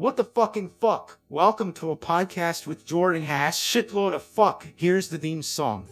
What 0.00 0.16
the 0.16 0.24
fucking 0.24 0.70
fuck? 0.80 1.18
Welcome 1.28 1.74
to 1.74 1.90
a 1.90 1.94
podcast 1.94 2.66
with 2.66 2.86
Jordan 2.86 3.24
Hass. 3.24 3.60
Shitload 3.60 4.14
of 4.14 4.22
fuck. 4.22 4.66
Here's 4.74 5.10
the 5.10 5.18
theme 5.18 5.42
song. 5.42 5.88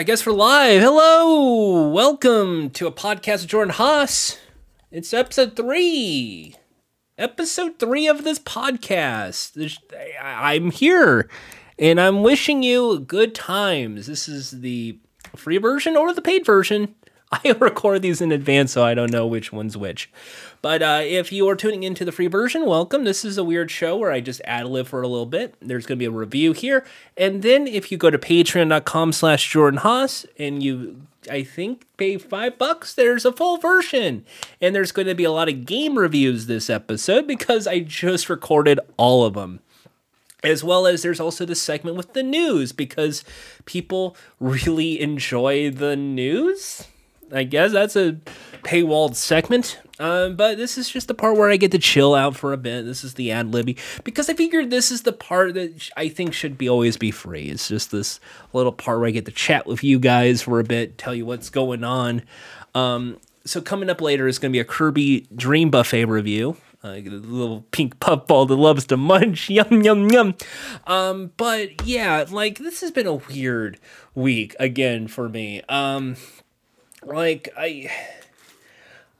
I 0.00 0.02
guess 0.02 0.24
we're 0.24 0.32
live. 0.32 0.80
Hello, 0.80 1.90
welcome 1.90 2.70
to 2.70 2.86
a 2.86 2.90
podcast 2.90 3.42
with 3.42 3.48
Jordan 3.48 3.74
Hass. 3.74 4.38
It's 4.90 5.12
episode 5.12 5.56
three. 5.56 6.56
Episode 7.18 7.78
three 7.78 8.06
of 8.06 8.24
this 8.24 8.38
podcast. 8.38 9.76
I'm 10.18 10.70
here, 10.70 11.28
and 11.78 12.00
I'm 12.00 12.22
wishing 12.22 12.62
you 12.62 13.00
good 13.00 13.34
times. 13.34 14.06
This 14.06 14.26
is 14.26 14.62
the 14.62 14.98
free 15.36 15.58
version 15.58 15.98
or 15.98 16.14
the 16.14 16.22
paid 16.22 16.46
version. 16.46 16.94
I 17.44 17.54
record 17.60 18.02
these 18.02 18.20
in 18.20 18.32
advance, 18.32 18.72
so 18.72 18.84
I 18.84 18.94
don't 18.94 19.12
know 19.12 19.26
which 19.26 19.52
one's 19.52 19.76
which. 19.76 20.10
But 20.62 20.82
uh, 20.82 21.00
if 21.04 21.30
you 21.30 21.48
are 21.48 21.54
tuning 21.54 21.84
into 21.84 22.04
the 22.04 22.10
free 22.10 22.26
version, 22.26 22.66
welcome. 22.66 23.04
This 23.04 23.24
is 23.24 23.38
a 23.38 23.44
weird 23.44 23.70
show 23.70 23.96
where 23.96 24.10
I 24.10 24.20
just 24.20 24.40
ad 24.44 24.66
lib 24.66 24.88
for 24.88 25.00
a 25.00 25.06
little 25.06 25.26
bit. 25.26 25.54
There's 25.60 25.86
going 25.86 25.98
to 25.98 26.02
be 26.02 26.06
a 26.06 26.10
review 26.10 26.52
here, 26.52 26.84
and 27.16 27.42
then 27.42 27.68
if 27.68 27.92
you 27.92 27.98
go 27.98 28.10
to 28.10 28.18
Patreon.com/slash 28.18 29.48
Jordan 29.48 29.80
Hass 29.80 30.26
and 30.40 30.60
you, 30.60 31.02
I 31.30 31.44
think, 31.44 31.86
pay 31.96 32.18
five 32.18 32.58
bucks, 32.58 32.94
there's 32.94 33.24
a 33.24 33.32
full 33.32 33.58
version, 33.58 34.24
and 34.60 34.74
there's 34.74 34.92
going 34.92 35.08
to 35.08 35.14
be 35.14 35.24
a 35.24 35.32
lot 35.32 35.48
of 35.48 35.66
game 35.66 35.96
reviews 35.98 36.46
this 36.46 36.68
episode 36.68 37.28
because 37.28 37.68
I 37.68 37.78
just 37.78 38.28
recorded 38.28 38.80
all 38.96 39.24
of 39.24 39.34
them 39.34 39.60
as 40.42 40.64
well 40.64 40.86
as 40.86 41.02
there's 41.02 41.20
also 41.20 41.44
the 41.44 41.54
segment 41.54 41.98
with 41.98 42.14
the 42.14 42.22
news 42.22 42.72
because 42.72 43.24
people 43.66 44.16
really 44.40 44.98
enjoy 44.98 45.70
the 45.70 45.94
news. 45.94 46.88
I 47.32 47.44
guess 47.44 47.72
that's 47.72 47.96
a 47.96 48.18
paywalled 48.62 49.16
segment. 49.16 49.78
Um, 49.98 50.34
but 50.34 50.56
this 50.56 50.78
is 50.78 50.88
just 50.88 51.08
the 51.08 51.14
part 51.14 51.36
where 51.36 51.50
I 51.50 51.56
get 51.56 51.72
to 51.72 51.78
chill 51.78 52.14
out 52.14 52.34
for 52.34 52.54
a 52.54 52.56
bit. 52.56 52.86
This 52.86 53.04
is 53.04 53.14
the 53.14 53.32
ad 53.32 53.52
libby 53.52 53.76
because 54.02 54.30
I 54.30 54.34
figured 54.34 54.70
this 54.70 54.90
is 54.90 55.02
the 55.02 55.12
part 55.12 55.52
that 55.54 55.90
I 55.94 56.08
think 56.08 56.32
should 56.32 56.56
be 56.56 56.70
always 56.70 56.96
be 56.96 57.10
free. 57.10 57.50
It's 57.50 57.68
just 57.68 57.90
this 57.90 58.18
little 58.54 58.72
part 58.72 58.98
where 58.98 59.08
I 59.08 59.10
get 59.10 59.26
to 59.26 59.32
chat 59.32 59.66
with 59.66 59.84
you 59.84 59.98
guys 59.98 60.40
for 60.42 60.58
a 60.58 60.64
bit, 60.64 60.96
tell 60.96 61.14
you 61.14 61.26
what's 61.26 61.50
going 61.50 61.84
on. 61.84 62.22
Um, 62.74 63.18
so 63.44 63.60
coming 63.60 63.90
up 63.90 64.00
later 64.00 64.26
is 64.26 64.38
going 64.38 64.52
to 64.52 64.56
be 64.56 64.60
a 64.60 64.64
Kirby 64.64 65.26
Dream 65.36 65.70
Buffet 65.70 66.06
review. 66.06 66.56
Uh, 66.82 66.92
little 66.92 67.66
pink 67.72 68.00
puffball 68.00 68.46
that 68.46 68.56
loves 68.56 68.86
to 68.86 68.96
munch, 68.96 69.50
yum 69.50 69.82
yum 69.82 70.08
yum. 70.08 70.34
Um, 70.86 71.30
but 71.36 71.86
yeah, 71.86 72.24
like 72.30 72.58
this 72.58 72.80
has 72.80 72.90
been 72.90 73.06
a 73.06 73.16
weird 73.16 73.78
week 74.14 74.56
again 74.58 75.06
for 75.08 75.28
me. 75.28 75.60
Um, 75.68 76.16
like 77.04 77.48
I, 77.56 77.90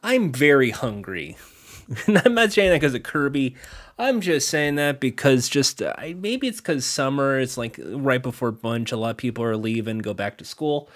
I'm 0.02 0.32
very 0.32 0.70
hungry. 0.70 1.36
and 2.06 2.18
I'm 2.24 2.34
not 2.34 2.52
saying 2.52 2.70
that 2.70 2.76
because 2.76 2.94
of 2.94 3.02
Kirby. 3.02 3.56
I'm 3.98 4.20
just 4.20 4.48
saying 4.48 4.76
that 4.76 5.00
because 5.00 5.48
just 5.48 5.82
I, 5.82 6.14
maybe 6.18 6.48
it's 6.48 6.60
because 6.60 6.86
summer. 6.86 7.38
It's 7.38 7.58
like 7.58 7.78
right 7.84 8.22
before 8.22 8.50
bunch. 8.50 8.92
A 8.92 8.96
lot 8.96 9.10
of 9.10 9.16
people 9.16 9.44
are 9.44 9.56
leaving, 9.56 9.98
go 9.98 10.14
back 10.14 10.38
to 10.38 10.44
school. 10.44 10.88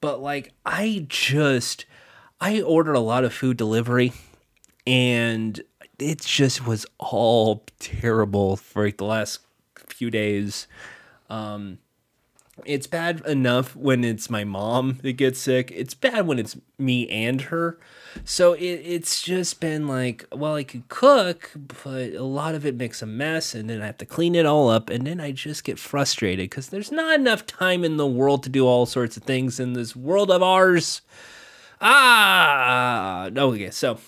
But 0.00 0.20
like 0.20 0.52
I 0.66 1.06
just, 1.08 1.86
I 2.40 2.60
ordered 2.60 2.94
a 2.94 3.00
lot 3.00 3.24
of 3.24 3.32
food 3.32 3.56
delivery, 3.56 4.12
and 4.86 5.60
it 5.98 6.20
just 6.20 6.66
was 6.66 6.86
all 6.98 7.64
terrible 7.78 8.56
for 8.56 8.84
like 8.84 8.98
the 8.98 9.04
last 9.04 9.40
few 9.76 10.10
days. 10.10 10.66
Um, 11.28 11.78
it's 12.66 12.86
bad 12.86 13.24
enough 13.26 13.74
when 13.76 14.04
it's 14.04 14.30
my 14.30 14.44
mom 14.44 14.98
that 15.02 15.14
gets 15.14 15.40
sick. 15.40 15.72
It's 15.74 15.94
bad 15.94 16.26
when 16.26 16.38
it's 16.38 16.56
me 16.78 17.08
and 17.08 17.40
her. 17.42 17.78
So 18.24 18.54
it, 18.54 18.62
it's 18.64 19.22
just 19.22 19.60
been 19.60 19.86
like, 19.86 20.24
well, 20.32 20.54
I 20.54 20.64
could 20.64 20.88
cook, 20.88 21.52
but 21.84 22.12
a 22.12 22.24
lot 22.24 22.54
of 22.54 22.66
it 22.66 22.74
makes 22.74 23.02
a 23.02 23.06
mess, 23.06 23.54
and 23.54 23.70
then 23.70 23.80
I 23.80 23.86
have 23.86 23.98
to 23.98 24.06
clean 24.06 24.34
it 24.34 24.46
all 24.46 24.68
up, 24.68 24.90
and 24.90 25.06
then 25.06 25.20
I 25.20 25.32
just 25.32 25.64
get 25.64 25.78
frustrated 25.78 26.50
because 26.50 26.68
there's 26.68 26.90
not 26.90 27.18
enough 27.18 27.46
time 27.46 27.84
in 27.84 27.96
the 27.96 28.06
world 28.06 28.42
to 28.44 28.48
do 28.48 28.66
all 28.66 28.86
sorts 28.86 29.16
of 29.16 29.22
things 29.22 29.60
in 29.60 29.74
this 29.74 29.94
world 29.94 30.30
of 30.30 30.42
ours. 30.42 31.02
Ah, 31.80 33.30
okay, 33.34 33.70
so, 33.70 33.98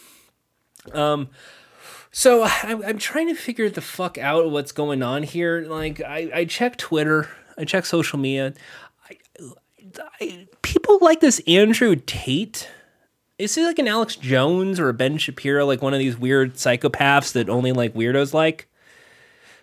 um, 0.93 1.31
so 2.11 2.43
I'm, 2.45 2.85
I'm 2.85 2.99
trying 2.99 3.29
to 3.29 3.35
figure 3.35 3.71
the 3.71 3.81
fuck 3.81 4.19
out 4.19 4.51
what's 4.51 4.73
going 4.73 5.03
on 5.03 5.23
here. 5.23 5.65
Like, 5.67 6.01
I, 6.01 6.31
I 6.35 6.45
check 6.45 6.77
Twitter, 6.77 7.31
I 7.59 7.65
check 7.65 7.87
social 7.87 8.19
media. 8.19 8.55
I, 9.09 9.17
I, 10.21 10.49
people 10.63 10.99
like 11.01 11.21
this 11.21 11.41
Andrew 11.47 11.97
Tate. 11.97 12.69
Is 13.39 13.55
he 13.55 13.65
like 13.65 13.79
an 13.79 13.89
Alex 13.89 14.17
Jones 14.17 14.79
or 14.79 14.89
a 14.89 14.95
Ben 14.95 15.19
Shapiro, 15.19 15.67
like 15.67 15.83
one 15.83 15.95
of 15.95 15.99
these 15.99 16.17
weird 16.17 16.55
psychopaths 16.55 17.33
that 17.33 17.49
only 17.49 17.73
like 17.73 17.95
weirdos 17.95 18.33
like? 18.33 18.69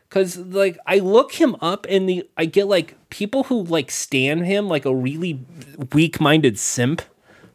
Cause 0.10 0.38
like 0.38 0.78
I 0.88 1.00
look 1.00 1.34
him 1.34 1.56
up 1.62 1.86
and 1.88 2.10
the 2.10 2.28
I 2.36 2.46
get 2.46 2.68
like 2.68 2.96
people 3.12 3.44
who 3.44 3.64
like 3.64 3.92
stand 3.92 4.46
him 4.46 4.68
like 4.68 4.86
a 4.86 4.94
really 4.94 5.46
weak-minded 5.94 6.58
simp 6.58 7.04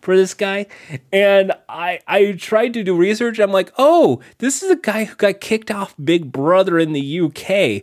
for 0.04 0.16
this 0.16 0.34
guy. 0.34 0.66
And 1.12 1.52
I 1.68 1.98
I 2.06 2.32
tried 2.32 2.74
to 2.74 2.84
do 2.84 2.96
research. 2.96 3.40
I'm 3.40 3.50
like, 3.50 3.72
oh, 3.76 4.20
this 4.38 4.62
is 4.62 4.70
a 4.70 4.76
guy 4.76 5.04
who 5.04 5.16
got 5.16 5.40
kicked 5.40 5.70
off 5.70 5.94
Big 6.02 6.30
Brother 6.30 6.78
in 6.78 6.92
the 6.92 7.20
UK. 7.20 7.82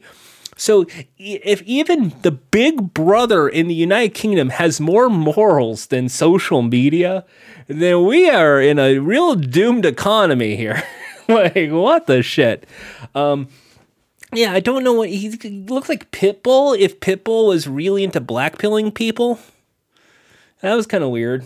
So 0.61 0.85
if 1.17 1.63
even 1.63 2.13
the 2.21 2.29
Big 2.29 2.93
Brother 2.93 3.49
in 3.49 3.67
the 3.67 3.73
United 3.73 4.13
Kingdom 4.13 4.49
has 4.49 4.79
more 4.79 5.09
morals 5.09 5.87
than 5.87 6.07
social 6.07 6.61
media, 6.61 7.25
then 7.65 8.05
we 8.05 8.29
are 8.29 8.61
in 8.61 8.77
a 8.77 8.99
real 8.99 9.33
doomed 9.33 9.87
economy 9.87 10.55
here. 10.55 10.83
like 11.27 11.71
what 11.71 12.05
the 12.05 12.21
shit? 12.21 12.67
Um 13.15 13.47
yeah, 14.33 14.53
I 14.53 14.59
don't 14.59 14.83
know 14.83 14.93
what 14.93 15.09
he 15.09 15.31
looks 15.67 15.89
like 15.89 16.11
Pitbull 16.11 16.77
if 16.77 16.99
Pitbull 16.99 17.47
was 17.47 17.67
really 17.67 18.03
into 18.03 18.21
blackpilling 18.21 18.93
people. 18.93 19.39
That 20.61 20.75
was 20.75 20.85
kind 20.85 21.03
of 21.03 21.09
weird. 21.09 21.43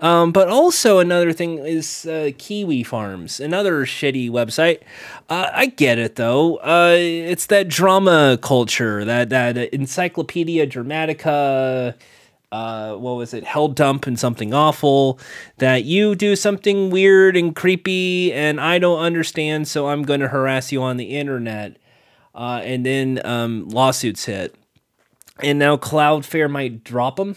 Um, 0.00 0.32
but 0.32 0.48
also 0.48 0.98
another 0.98 1.32
thing 1.32 1.58
is 1.58 2.06
uh, 2.06 2.30
Kiwi 2.36 2.82
Farms, 2.82 3.40
another 3.40 3.86
shitty 3.86 4.30
website. 4.30 4.80
Uh, 5.28 5.48
I 5.52 5.66
get 5.66 5.98
it 5.98 6.16
though. 6.16 6.56
Uh, 6.56 6.96
it's 6.98 7.46
that 7.46 7.68
drama 7.68 8.38
culture, 8.42 9.04
that 9.04 9.30
that 9.30 9.56
Encyclopedia 9.56 10.66
Dramatica. 10.66 11.94
Uh, 12.52 12.94
what 12.94 13.16
was 13.16 13.34
it? 13.34 13.44
Hell 13.44 13.68
dump 13.68 14.06
and 14.06 14.18
something 14.18 14.54
awful. 14.54 15.18
That 15.58 15.84
you 15.84 16.14
do 16.14 16.36
something 16.36 16.90
weird 16.90 17.36
and 17.36 17.56
creepy, 17.56 18.32
and 18.32 18.60
I 18.60 18.78
don't 18.78 19.00
understand, 19.00 19.66
so 19.66 19.88
I'm 19.88 20.02
going 20.02 20.20
to 20.20 20.28
harass 20.28 20.70
you 20.70 20.82
on 20.82 20.96
the 20.96 21.16
internet. 21.16 21.76
Uh, 22.34 22.60
and 22.62 22.84
then 22.84 23.20
um, 23.24 23.68
lawsuits 23.70 24.26
hit, 24.26 24.54
and 25.42 25.58
now 25.58 25.76
Cloudflare 25.78 26.50
might 26.50 26.84
drop 26.84 27.16
them 27.16 27.34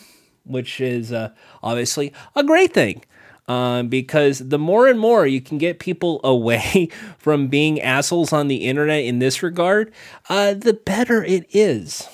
which 0.50 0.82
is 0.82 1.12
uh, 1.12 1.32
obviously 1.64 2.14
a 2.36 2.44
great 2.44 2.74
thing. 2.74 3.04
Um, 3.48 3.88
because 3.88 4.38
the 4.50 4.60
more 4.60 4.88
and 4.88 5.00
more 5.00 5.26
you 5.26 5.42
can 5.42 5.58
get 5.58 5.80
people 5.80 6.22
away 6.24 6.90
from 7.18 7.48
being 7.48 7.82
assholes 7.82 8.32
on 8.32 8.48
the 8.48 8.68
internet 8.68 9.04
in 9.04 9.20
this 9.20 9.42
regard, 9.42 9.92
uh, 10.30 10.54
the 10.54 10.74
better 10.74 11.24
it 11.24 11.48
is. 11.50 12.08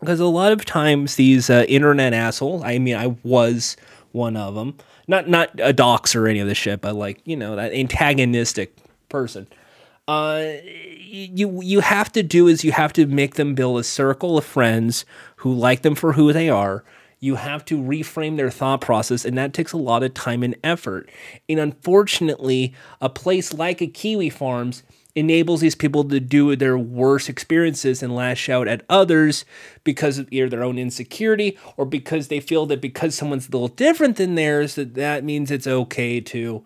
Because 0.00 0.20
a 0.20 0.26
lot 0.26 0.52
of 0.52 0.64
times 0.64 1.14
these 1.14 1.48
uh, 1.48 1.64
internet 1.68 2.12
assholes, 2.12 2.62
I 2.64 2.78
mean, 2.78 2.96
I 2.96 3.16
was 3.22 3.76
one 4.12 4.36
of 4.36 4.54
them. 4.54 4.76
Not 5.06 5.28
not 5.28 5.50
a 5.58 5.72
dox 5.72 6.14
or 6.14 6.26
any 6.26 6.40
of 6.40 6.48
this 6.48 6.58
shit, 6.58 6.80
but 6.80 6.94
like 6.94 7.20
you 7.24 7.36
know 7.36 7.56
that 7.56 7.72
antagonistic 7.72 8.76
person. 9.08 9.46
Uh, 10.06 10.52
you 11.14 11.62
you 11.62 11.80
have 11.80 12.12
to 12.12 12.22
do 12.22 12.46
is 12.48 12.64
you 12.64 12.72
have 12.72 12.92
to 12.94 13.06
make 13.06 13.34
them 13.36 13.54
build 13.54 13.78
a 13.78 13.84
circle 13.84 14.36
of 14.36 14.44
friends 14.44 15.04
who 15.44 15.52
like 15.52 15.82
them 15.82 15.94
for 15.94 16.14
who 16.14 16.32
they 16.32 16.48
are. 16.48 16.82
You 17.20 17.34
have 17.34 17.66
to 17.66 17.78
reframe 17.78 18.38
their 18.38 18.50
thought 18.50 18.80
process, 18.80 19.26
and 19.26 19.36
that 19.36 19.52
takes 19.52 19.72
a 19.72 19.76
lot 19.76 20.02
of 20.02 20.14
time 20.14 20.42
and 20.42 20.56
effort. 20.64 21.10
And 21.50 21.60
unfortunately, 21.60 22.74
a 22.98 23.10
place 23.10 23.52
like 23.52 23.82
a 23.82 23.86
Kiwi 23.86 24.30
Farms 24.30 24.84
enables 25.14 25.60
these 25.60 25.74
people 25.74 26.02
to 26.04 26.18
do 26.18 26.56
their 26.56 26.78
worst 26.78 27.28
experiences 27.28 28.02
and 28.02 28.16
lash 28.16 28.48
out 28.48 28.68
at 28.68 28.86
others 28.88 29.44
because 29.84 30.16
of 30.16 30.32
either 30.32 30.48
their 30.48 30.64
own 30.64 30.78
insecurity 30.78 31.58
or 31.76 31.84
because 31.84 32.28
they 32.28 32.40
feel 32.40 32.64
that 32.64 32.80
because 32.80 33.14
someone's 33.14 33.48
a 33.48 33.52
little 33.52 33.68
different 33.68 34.16
than 34.16 34.36
theirs, 34.36 34.76
that 34.76 34.94
that 34.94 35.24
means 35.24 35.50
it's 35.50 35.66
okay 35.66 36.22
to 36.22 36.64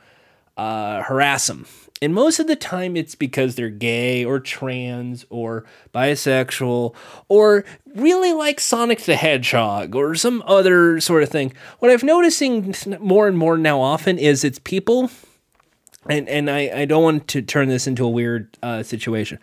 uh, 0.59 1.03
harass 1.05 1.47
them. 1.47 1.67
And 2.01 2.15
most 2.15 2.39
of 2.39 2.47
the 2.47 2.57
time, 2.57 2.97
it's 2.97 3.15
because 3.15 3.55
they're 3.55 3.71
gay 3.71 4.25
or 4.25 4.39
trans 4.39 5.25
or 5.31 5.65
bisexual 5.93 6.95
or 7.29 7.65
really 7.95 8.33
like 8.33 8.61
Sonic 8.61 9.01
the 9.01 9.17
Hedgehog 9.17 9.97
or 9.97 10.15
some 10.15 10.43
other 10.47 11.01
sort 11.01 11.23
of 11.23 11.29
thing. 11.29 11.53
What 11.79 11.91
I've 11.91 12.05
noticing 12.05 12.75
more 13.01 13.27
and 13.27 13.37
more 13.37 13.59
now 13.59 13.81
often 13.81 14.19
is 14.19 14.45
it's 14.45 14.61
people 14.61 15.11
and 16.09 16.29
and 16.29 16.49
I, 16.49 16.71
I 16.83 16.85
don't 16.85 17.03
want 17.03 17.29
to 17.29 17.43
turn 17.43 17.69
this 17.69 17.87
into 17.87 18.05
a 18.05 18.09
weird 18.09 18.57
uh, 18.63 18.83
situation. 18.83 19.41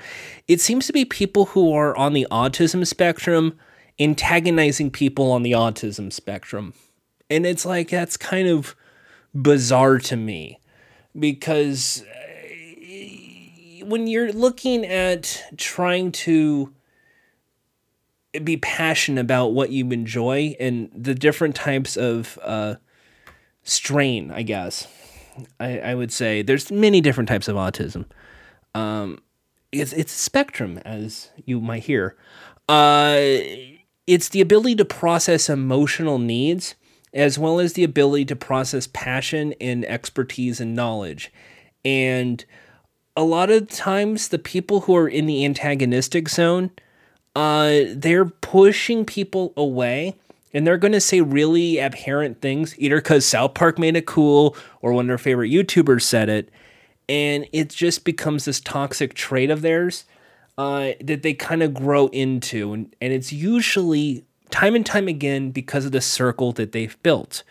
It 0.47 0.61
seems 0.61 0.87
to 0.87 0.93
be 0.93 1.03
people 1.03 1.47
who 1.47 1.73
are 1.73 1.95
on 1.97 2.13
the 2.13 2.27
autism 2.31 2.87
spectrum 2.87 3.59
antagonizing 3.99 4.91
people 4.91 5.31
on 5.31 5.43
the 5.43 5.53
autism 5.53 6.11
spectrum. 6.11 6.73
And 7.29 7.45
it's 7.45 7.65
like 7.65 7.89
that's 7.89 8.17
kind 8.17 8.47
of 8.47 8.75
bizarre 9.33 9.99
to 9.99 10.15
me 10.15 10.59
because 11.17 12.03
uh, 12.03 13.85
when 13.85 14.07
you're 14.07 14.31
looking 14.31 14.85
at 14.85 15.43
trying 15.57 16.11
to 16.11 16.73
be 18.43 18.57
passionate 18.57 19.21
about 19.21 19.53
what 19.53 19.69
you 19.69 19.89
enjoy 19.91 20.55
and 20.59 20.89
the 20.93 21.15
different 21.15 21.55
types 21.55 21.95
of 21.95 22.37
uh, 22.43 22.75
strain, 23.63 24.31
I 24.31 24.41
guess 24.41 24.87
I, 25.59 25.79
I 25.79 25.95
would 25.95 26.11
say 26.11 26.41
there's 26.41 26.71
many 26.71 27.01
different 27.01 27.29
types 27.29 27.47
of 27.47 27.55
autism. 27.55 28.05
Um, 28.73 29.19
it's 29.71 29.93
it's 29.93 30.13
a 30.13 30.17
spectrum, 30.17 30.79
as 30.79 31.29
you 31.45 31.59
might 31.61 31.83
hear. 31.83 32.15
Uh, 32.67 33.17
it's 34.07 34.29
the 34.29 34.41
ability 34.41 34.75
to 34.75 34.85
process 34.85 35.49
emotional 35.49 36.19
needs 36.19 36.75
as 37.15 37.39
well 37.39 37.59
as 37.59 37.73
the 37.73 37.83
ability 37.83 38.25
to 38.25 38.35
process 38.35 38.87
passion 38.87 39.55
and 39.61 39.85
expertise 39.85 40.59
and 40.59 40.75
knowledge. 40.75 41.31
And 41.85 42.43
a 43.15 43.23
lot 43.23 43.49
of 43.49 43.69
times, 43.69 44.27
the 44.27 44.37
people 44.37 44.81
who 44.81 44.95
are 44.95 45.07
in 45.07 45.25
the 45.25 45.45
antagonistic 45.45 46.27
zone, 46.27 46.71
uh, 47.33 47.81
they're 47.93 48.25
pushing 48.25 49.05
people 49.05 49.53
away 49.55 50.17
and 50.53 50.65
they're 50.65 50.77
going 50.77 50.93
to 50.93 51.01
say 51.01 51.21
really 51.21 51.81
abhorrent 51.81 52.41
things 52.41 52.75
either 52.77 52.97
because 52.97 53.25
South 53.25 53.53
Park 53.53 53.79
made 53.79 53.95
it 53.95 54.05
cool 54.05 54.55
or 54.81 54.93
one 54.93 55.05
of 55.05 55.07
their 55.07 55.17
favorite 55.17 55.51
YouTubers 55.51 56.03
said 56.03 56.29
it. 56.29 56.49
And 57.07 57.47
it 57.51 57.69
just 57.69 58.03
becomes 58.03 58.45
this 58.45 58.59
toxic 58.59 59.13
trait 59.13 59.49
of 59.49 59.61
theirs 59.61 60.05
uh, 60.57 60.91
that 61.01 61.23
they 61.23 61.33
kind 61.33 61.61
of 61.61 61.73
grow 61.73 62.07
into. 62.07 62.73
And, 62.73 62.95
and 63.01 63.13
it's 63.13 63.33
usually 63.33 64.25
time 64.49 64.75
and 64.75 64.85
time 64.85 65.07
again 65.07 65.51
because 65.51 65.85
of 65.85 65.91
the 65.91 66.01
circle 66.01 66.51
that 66.53 66.71
they've 66.71 67.01
built. 67.03 67.43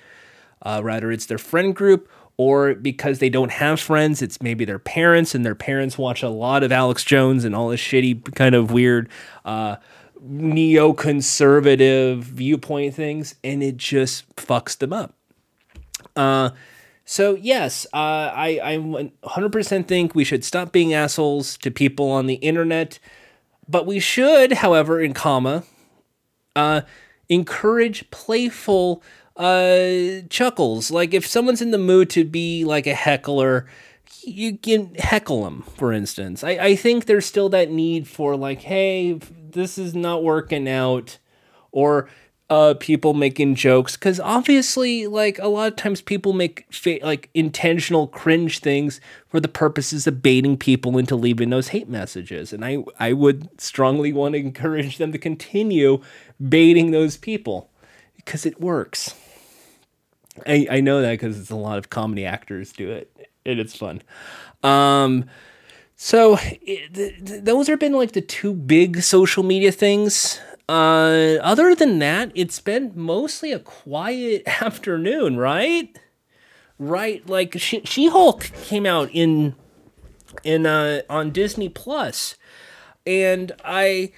Uh, 0.63 0.81
rather, 0.83 1.13
it's 1.13 1.27
their 1.27 1.39
friend 1.39 1.75
group 1.75 2.09
or 2.37 2.75
because 2.75 3.21
they 3.21 3.29
don't 3.29 3.53
have 3.53 3.79
friends, 3.79 4.21
it's 4.21 4.43
maybe 4.43 4.65
their 4.65 4.79
parents, 4.79 5.35
and 5.35 5.45
their 5.45 5.55
parents 5.55 5.97
watch 5.97 6.23
a 6.23 6.29
lot 6.29 6.63
of 6.65 6.73
Alex 6.73 7.05
Jones 7.05 7.45
and 7.45 7.55
all 7.55 7.69
this 7.69 7.81
shitty, 7.81 8.35
kind 8.35 8.55
of 8.55 8.73
weird 8.73 9.09
uh, 9.45 9.77
neoconservative 10.27 12.23
viewpoint 12.23 12.95
things, 12.95 13.37
and 13.45 13.63
it 13.63 13.77
just 13.77 14.35
fucks 14.35 14.77
them 14.77 14.93
up. 14.93 15.15
Uh, 16.17 16.51
so 17.05 17.35
yes, 17.37 17.87
uh, 17.93 18.33
I 18.35 18.61
I 18.63 18.77
100% 18.79 19.87
think 19.87 20.15
we 20.15 20.25
should 20.25 20.45
stop 20.45 20.73
being 20.73 20.93
assholes 20.93 21.57
to 21.59 21.71
people 21.71 22.11
on 22.11 22.27
the 22.27 22.35
internet, 22.37 22.99
but 23.69 23.87
we 23.87 24.01
should, 24.01 24.55
however, 24.55 25.01
in 25.01 25.13
comma, 25.15 25.63
uh, 26.57 26.83
encourage 27.29 28.11
playful 28.11 29.03
uh, 29.37 30.23
chuckles. 30.31 30.91
Like 30.91 31.15
if 31.15 31.27
someone's 31.27 31.63
in 31.63 31.71
the 31.71 31.79
mood 31.79 32.11
to 32.11 32.25
be 32.25 32.65
like 32.65 32.87
a 32.87 32.95
heckler, 32.95 33.67
you 34.23 34.57
can 34.57 34.95
heckle 34.95 35.45
them, 35.45 35.63
for 35.77 35.93
instance. 35.93 36.45
I, 36.45 36.51
I 36.51 36.77
think 36.77 37.07
there's 37.07 37.27
still 37.27 37.49
that 37.51 37.71
need 37.71 38.09
for 38.09 38.37
like, 38.37 38.61
hey, 38.63 39.15
this 39.51 39.79
is 39.79 39.95
not 39.95 40.23
working 40.23 40.69
out 40.69 41.19
or 41.73 42.09
uh 42.51 42.75
people 42.79 43.15
making 43.15 43.55
jokes 43.55 43.97
cuz 43.97 44.21
obviously 44.21 45.07
like 45.07 45.39
a 45.39 45.49
lot 45.49 45.67
of 45.69 45.77
times 45.77 46.03
people 46.03 46.35
make 46.35 46.67
fa- 46.71 46.99
like 47.03 47.31
intentional 47.33 48.07
cringe 48.07 48.59
things 48.59 49.01
for 49.29 49.41
the 49.41 49.49
purposes 49.49 50.07
of 50.07 50.21
baiting 50.23 50.57
people 50.59 50.99
into 50.99 51.17
leaving 51.17 51.49
those 51.49 51.69
hate 51.69 51.89
messages 51.89 52.53
and 52.53 52.63
I 52.65 52.85
I 53.01 53.15
would 53.15 53.49
strongly 53.59 54.13
want 54.13 54.35
to 54.35 54.41
encourage 54.41 54.99
them 54.99 55.11
to 55.13 55.19
continue 55.19 56.03
baiting 56.47 56.91
those 56.91 57.17
people 57.17 57.71
because 58.17 58.45
it 58.45 58.61
works. 58.61 59.15
I 60.47 60.67
I 60.71 60.81
know 60.81 61.01
that 61.01 61.19
cuz 61.21 61.39
it's 61.39 61.51
a 61.51 61.57
lot 61.57 61.79
of 61.79 61.89
comedy 61.89 62.27
actors 62.27 62.73
do 62.73 62.91
it 62.91 63.11
and 63.47 63.59
it's 63.59 63.75
fun. 63.77 64.03
Um 64.63 65.25
so 65.97 66.37
it, 66.43 66.93
th- 66.93 67.43
those 67.43 67.69
have 67.69 67.79
been 67.79 67.93
like 67.93 68.13
the 68.13 68.21
two 68.21 68.53
big 68.53 69.03
social 69.03 69.43
media 69.45 69.73
things. 69.73 70.41
Uh, 70.69 71.37
other 71.43 71.75
than 71.75 71.99
that, 71.99 72.33
it's 72.35 72.61
been 72.61 72.93
mostly 72.95 73.53
a 73.53 73.59
quiet 73.59 74.43
afternoon, 74.63 75.37
right? 75.37 75.99
Right, 76.79 77.27
like 77.29 77.57
She 77.59 78.09
Hulk 78.09 78.51
came 78.65 78.85
out 78.85 79.09
in 79.13 79.55
in 80.43 80.67
uh 80.67 81.03
on 81.09 81.31
Disney 81.31 81.69
Plus, 81.69 82.35
and 83.07 83.53
I 83.65 84.11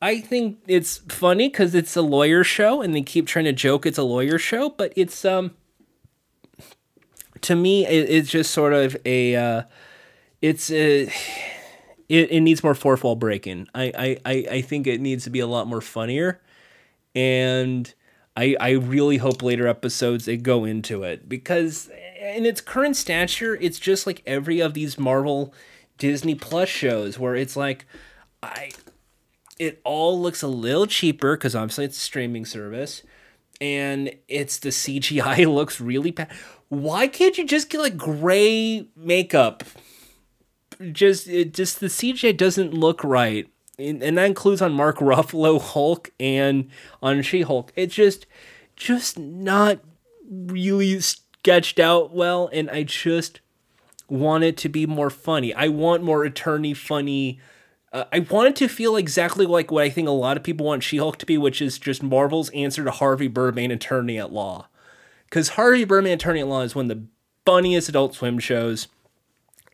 I 0.00 0.20
think 0.20 0.58
it's 0.68 0.98
funny 1.08 1.48
because 1.48 1.74
it's 1.74 1.96
a 1.96 2.02
lawyer 2.02 2.44
show, 2.44 2.82
and 2.82 2.94
they 2.94 3.02
keep 3.02 3.26
trying 3.26 3.46
to 3.46 3.52
joke 3.52 3.84
it's 3.84 3.98
a 3.98 4.04
lawyer 4.04 4.38
show, 4.38 4.70
but 4.70 4.92
it's 4.94 5.24
um 5.24 5.56
to 7.40 7.56
me 7.56 7.86
it, 7.86 8.08
it's 8.08 8.30
just 8.30 8.52
sort 8.52 8.72
of 8.72 8.96
a 9.04 9.34
uh, 9.34 9.62
it's 10.40 10.70
a, 10.70 11.10
it, 12.08 12.30
it 12.30 12.40
needs 12.40 12.62
more 12.62 12.74
fourth 12.74 13.04
wall 13.04 13.16
breaking. 13.16 13.68
I, 13.74 14.18
I, 14.24 14.46
I 14.50 14.60
think 14.60 14.86
it 14.86 15.00
needs 15.00 15.24
to 15.24 15.30
be 15.30 15.40
a 15.40 15.46
lot 15.46 15.66
more 15.66 15.80
funnier. 15.80 16.40
And 17.14 17.92
I, 18.36 18.56
I 18.60 18.70
really 18.70 19.18
hope 19.18 19.42
later 19.42 19.66
episodes 19.66 20.24
they 20.24 20.36
go 20.36 20.64
into 20.64 21.02
it 21.04 21.28
because 21.28 21.90
eh, 21.92 22.36
in 22.36 22.44
its 22.44 22.60
current 22.60 22.96
stature, 22.96 23.56
it's 23.56 23.78
just 23.78 24.06
like 24.06 24.22
every 24.26 24.60
of 24.60 24.74
these 24.74 24.98
Marvel 24.98 25.54
Disney 25.98 26.34
Plus 26.34 26.68
shows 26.68 27.18
where 27.18 27.36
it's 27.36 27.56
like 27.56 27.86
I 28.42 28.70
it 29.58 29.80
all 29.84 30.20
looks 30.20 30.42
a 30.42 30.48
little 30.48 30.86
cheaper 30.86 31.36
because 31.36 31.54
obviously 31.54 31.84
it's 31.84 31.96
a 31.96 32.00
streaming 32.00 32.44
service 32.44 33.02
and 33.60 34.12
it's 34.26 34.58
the 34.58 34.70
CGI 34.70 35.46
looks 35.54 35.80
really 35.80 36.10
bad. 36.10 36.30
Why 36.68 37.06
can't 37.06 37.38
you 37.38 37.46
just 37.46 37.70
get 37.70 37.80
like 37.80 37.96
gray 37.96 38.88
makeup 38.96 39.62
just 40.92 41.28
it 41.28 41.54
just 41.54 41.80
the 41.80 41.86
CJ 41.86 42.36
doesn't 42.36 42.74
look 42.74 43.02
right, 43.04 43.48
and, 43.78 44.02
that 44.02 44.18
includes 44.18 44.62
on 44.62 44.72
Mark 44.72 44.98
Ruffalo 44.98 45.60
Hulk 45.60 46.10
and 46.18 46.68
on 47.02 47.22
She 47.22 47.42
Hulk. 47.42 47.72
It's 47.76 47.94
just 47.94 48.26
just 48.76 49.18
not 49.18 49.80
really 50.28 51.00
sketched 51.00 51.78
out 51.78 52.14
well, 52.14 52.48
and 52.52 52.70
I 52.70 52.82
just 52.82 53.40
want 54.08 54.44
it 54.44 54.56
to 54.58 54.68
be 54.68 54.86
more 54.86 55.10
funny. 55.10 55.54
I 55.54 55.68
want 55.68 56.02
more 56.02 56.24
attorney 56.24 56.74
funny. 56.74 57.40
Uh, 57.92 58.04
I 58.12 58.20
want 58.20 58.48
it 58.48 58.56
to 58.56 58.68
feel 58.68 58.96
exactly 58.96 59.46
like 59.46 59.70
what 59.70 59.84
I 59.84 59.90
think 59.90 60.08
a 60.08 60.12
lot 60.12 60.36
of 60.36 60.42
people 60.42 60.66
want 60.66 60.82
She 60.82 60.98
Hulk 60.98 61.18
to 61.18 61.26
be, 61.26 61.38
which 61.38 61.62
is 61.62 61.78
just 61.78 62.02
Marvel's 62.02 62.50
answer 62.50 62.84
to 62.84 62.90
Harvey 62.90 63.28
Birdman 63.28 63.70
Attorney 63.70 64.18
at 64.18 64.32
Law. 64.32 64.68
Because 65.24 65.50
Harvey 65.50 65.84
Birdman 65.84 66.14
Attorney 66.14 66.40
at 66.40 66.48
Law 66.48 66.62
is 66.62 66.74
one 66.74 66.90
of 66.90 66.96
the 66.96 67.06
funniest 67.46 67.88
Adult 67.88 68.14
Swim 68.14 68.38
shows 68.38 68.88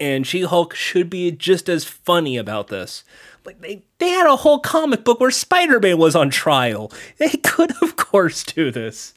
and 0.01 0.27
She 0.27 0.41
Hulk 0.43 0.75
should 0.75 1.11
be 1.11 1.31
just 1.31 1.69
as 1.69 1.85
funny 1.85 2.37
about 2.39 2.69
this. 2.69 3.05
Like 3.45 3.61
they, 3.61 3.85
they 3.99 4.09
had 4.09 4.27
a 4.27 4.37
whole 4.37 4.59
comic 4.59 5.05
book 5.05 5.21
where 5.21 5.31
Spider 5.31 5.79
Man 5.79 5.99
was 5.99 6.17
on 6.17 6.31
trial. 6.31 6.91
They 7.19 7.29
could, 7.43 7.73
of 7.83 7.97
course, 7.97 8.43
do 8.45 8.71
this. 8.71 9.15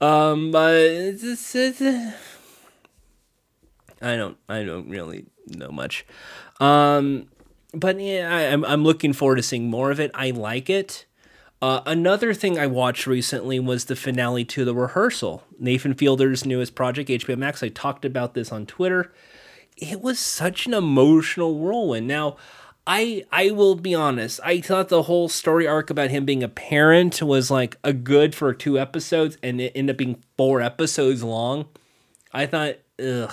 Um, 0.00 0.50
but 0.50 0.74
it's, 0.74 1.54
it's, 1.54 1.80
uh, 1.80 2.12
I 4.00 4.16
don't, 4.16 4.38
I 4.48 4.64
don't 4.64 4.88
really 4.88 5.26
know 5.46 5.70
much. 5.70 6.06
Um, 6.58 7.28
but 7.74 8.00
yeah, 8.00 8.34
I, 8.34 8.40
am 8.42 8.64
I'm, 8.64 8.72
I'm 8.72 8.84
looking 8.84 9.12
forward 9.12 9.36
to 9.36 9.42
seeing 9.42 9.68
more 9.68 9.90
of 9.90 10.00
it. 10.00 10.10
I 10.14 10.30
like 10.30 10.70
it. 10.70 11.04
Uh, 11.62 11.82
another 11.84 12.32
thing 12.32 12.58
I 12.58 12.66
watched 12.66 13.06
recently 13.06 13.60
was 13.60 13.84
the 13.84 13.96
finale 13.96 14.46
to 14.46 14.64
The 14.64 14.74
Rehearsal, 14.74 15.44
Nathan 15.58 15.92
Fielder's 15.92 16.46
newest 16.46 16.74
project, 16.74 17.10
HBO 17.10 17.36
Max. 17.36 17.62
I 17.62 17.68
talked 17.68 18.06
about 18.06 18.32
this 18.32 18.50
on 18.50 18.64
Twitter 18.64 19.12
it 19.80 20.00
was 20.00 20.18
such 20.18 20.66
an 20.66 20.74
emotional 20.74 21.58
whirlwind. 21.58 22.06
Now, 22.06 22.36
I 22.86 23.24
I 23.32 23.50
will 23.50 23.74
be 23.74 23.94
honest. 23.94 24.40
I 24.44 24.60
thought 24.60 24.88
the 24.88 25.04
whole 25.04 25.28
story 25.28 25.66
arc 25.66 25.90
about 25.90 26.10
him 26.10 26.24
being 26.24 26.42
a 26.42 26.48
parent 26.48 27.22
was 27.22 27.50
like 27.50 27.76
a 27.84 27.92
good 27.92 28.34
for 28.34 28.52
two 28.52 28.78
episodes, 28.78 29.38
and 29.42 29.60
it 29.60 29.72
ended 29.74 29.94
up 29.94 29.98
being 29.98 30.22
four 30.36 30.60
episodes 30.60 31.22
long. 31.22 31.66
I 32.32 32.46
thought, 32.46 32.76
ugh, 33.02 33.32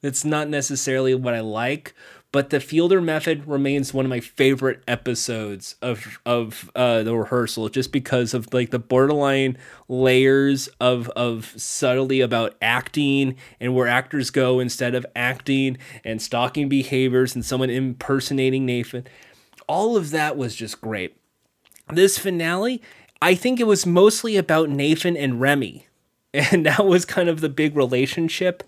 that's 0.00 0.24
not 0.24 0.48
necessarily 0.48 1.14
what 1.14 1.34
I 1.34 1.40
like. 1.40 1.94
But 2.36 2.50
the 2.50 2.60
Fielder 2.60 3.00
method 3.00 3.48
remains 3.48 3.94
one 3.94 4.04
of 4.04 4.10
my 4.10 4.20
favorite 4.20 4.82
episodes 4.86 5.74
of 5.80 6.20
of 6.26 6.70
uh, 6.76 7.02
the 7.02 7.16
rehearsal, 7.16 7.70
just 7.70 7.92
because 7.92 8.34
of 8.34 8.52
like 8.52 8.68
the 8.68 8.78
borderline 8.78 9.56
layers 9.88 10.68
of 10.78 11.08
of 11.16 11.54
subtlety 11.56 12.20
about 12.20 12.54
acting 12.60 13.36
and 13.58 13.74
where 13.74 13.88
actors 13.88 14.28
go 14.28 14.60
instead 14.60 14.94
of 14.94 15.06
acting 15.16 15.78
and 16.04 16.20
stalking 16.20 16.68
behaviors 16.68 17.34
and 17.34 17.42
someone 17.42 17.70
impersonating 17.70 18.66
Nathan. 18.66 19.06
All 19.66 19.96
of 19.96 20.10
that 20.10 20.36
was 20.36 20.54
just 20.54 20.82
great. 20.82 21.16
This 21.90 22.18
finale, 22.18 22.82
I 23.22 23.34
think 23.34 23.60
it 23.60 23.66
was 23.66 23.86
mostly 23.86 24.36
about 24.36 24.68
Nathan 24.68 25.16
and 25.16 25.40
Remy. 25.40 25.86
And 26.34 26.66
that 26.66 26.84
was 26.84 27.06
kind 27.06 27.30
of 27.30 27.40
the 27.40 27.48
big 27.48 27.74
relationship. 27.74 28.62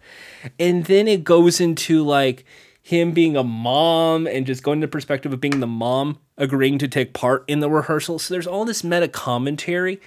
And 0.59 0.87
then 0.87 1.07
it 1.07 1.23
goes 1.23 1.61
into 1.61 2.03
like 2.03 2.47
him 2.89 3.13
being 3.13 3.37
a 3.37 3.45
mom 3.45 4.27
and 4.27 4.47
just 4.47 4.63
going 4.63 4.81
to 4.81 4.87
the 4.87 4.91
perspective 4.91 5.31
of 5.31 5.39
being 5.43 5.61
the 5.61 5.67
mom 5.67 6.19
agreeing 6.39 6.79
to 6.79 6.89
take 6.89 7.13
part 7.13 7.45
in 7.47 7.61
the 7.61 7.69
rehearsal. 7.69 8.19
So 8.19 8.33
there's 8.33 8.47
all 8.47 8.65
this 8.65 8.83
meta 8.83 9.09
commentary 9.09 10.01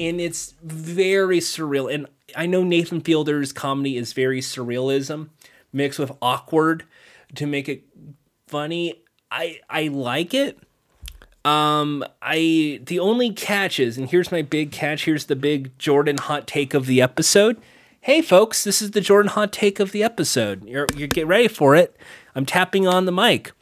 and 0.00 0.20
it's 0.20 0.52
very 0.60 1.38
surreal. 1.38 1.94
And 1.94 2.08
I 2.36 2.46
know 2.46 2.64
Nathan 2.64 3.02
Fielder's 3.02 3.52
comedy 3.52 3.96
is 3.96 4.12
very 4.12 4.40
surrealism 4.40 5.28
mixed 5.72 6.00
with 6.00 6.10
awkward 6.20 6.82
to 7.36 7.46
make 7.46 7.68
it 7.68 7.84
funny. 8.48 9.04
I 9.30 9.60
I 9.70 9.86
like 9.86 10.34
it. 10.34 10.58
Um, 11.44 12.04
I 12.20 12.80
the 12.84 12.98
only 12.98 13.30
catch 13.32 13.78
is, 13.78 13.96
and 13.96 14.10
here's 14.10 14.32
my 14.32 14.42
big 14.42 14.72
catch. 14.72 15.04
Here's 15.04 15.26
the 15.26 15.36
big 15.36 15.78
Jordan 15.78 16.16
hot 16.18 16.48
take 16.48 16.74
of 16.74 16.86
the 16.86 17.00
episode. 17.00 17.62
Hey, 18.00 18.22
folks, 18.22 18.64
this 18.64 18.82
is 18.82 18.90
the 18.90 19.00
Jordan 19.00 19.30
hot 19.30 19.52
take 19.52 19.78
of 19.78 19.92
the 19.92 20.02
episode. 20.02 20.66
You're 20.66 20.88
you 20.96 21.06
get 21.06 21.28
ready 21.28 21.46
for 21.46 21.76
it. 21.76 21.96
I'm 22.34 22.46
tapping 22.46 22.86
on 22.86 23.04
the 23.04 23.12
mic. 23.12 23.52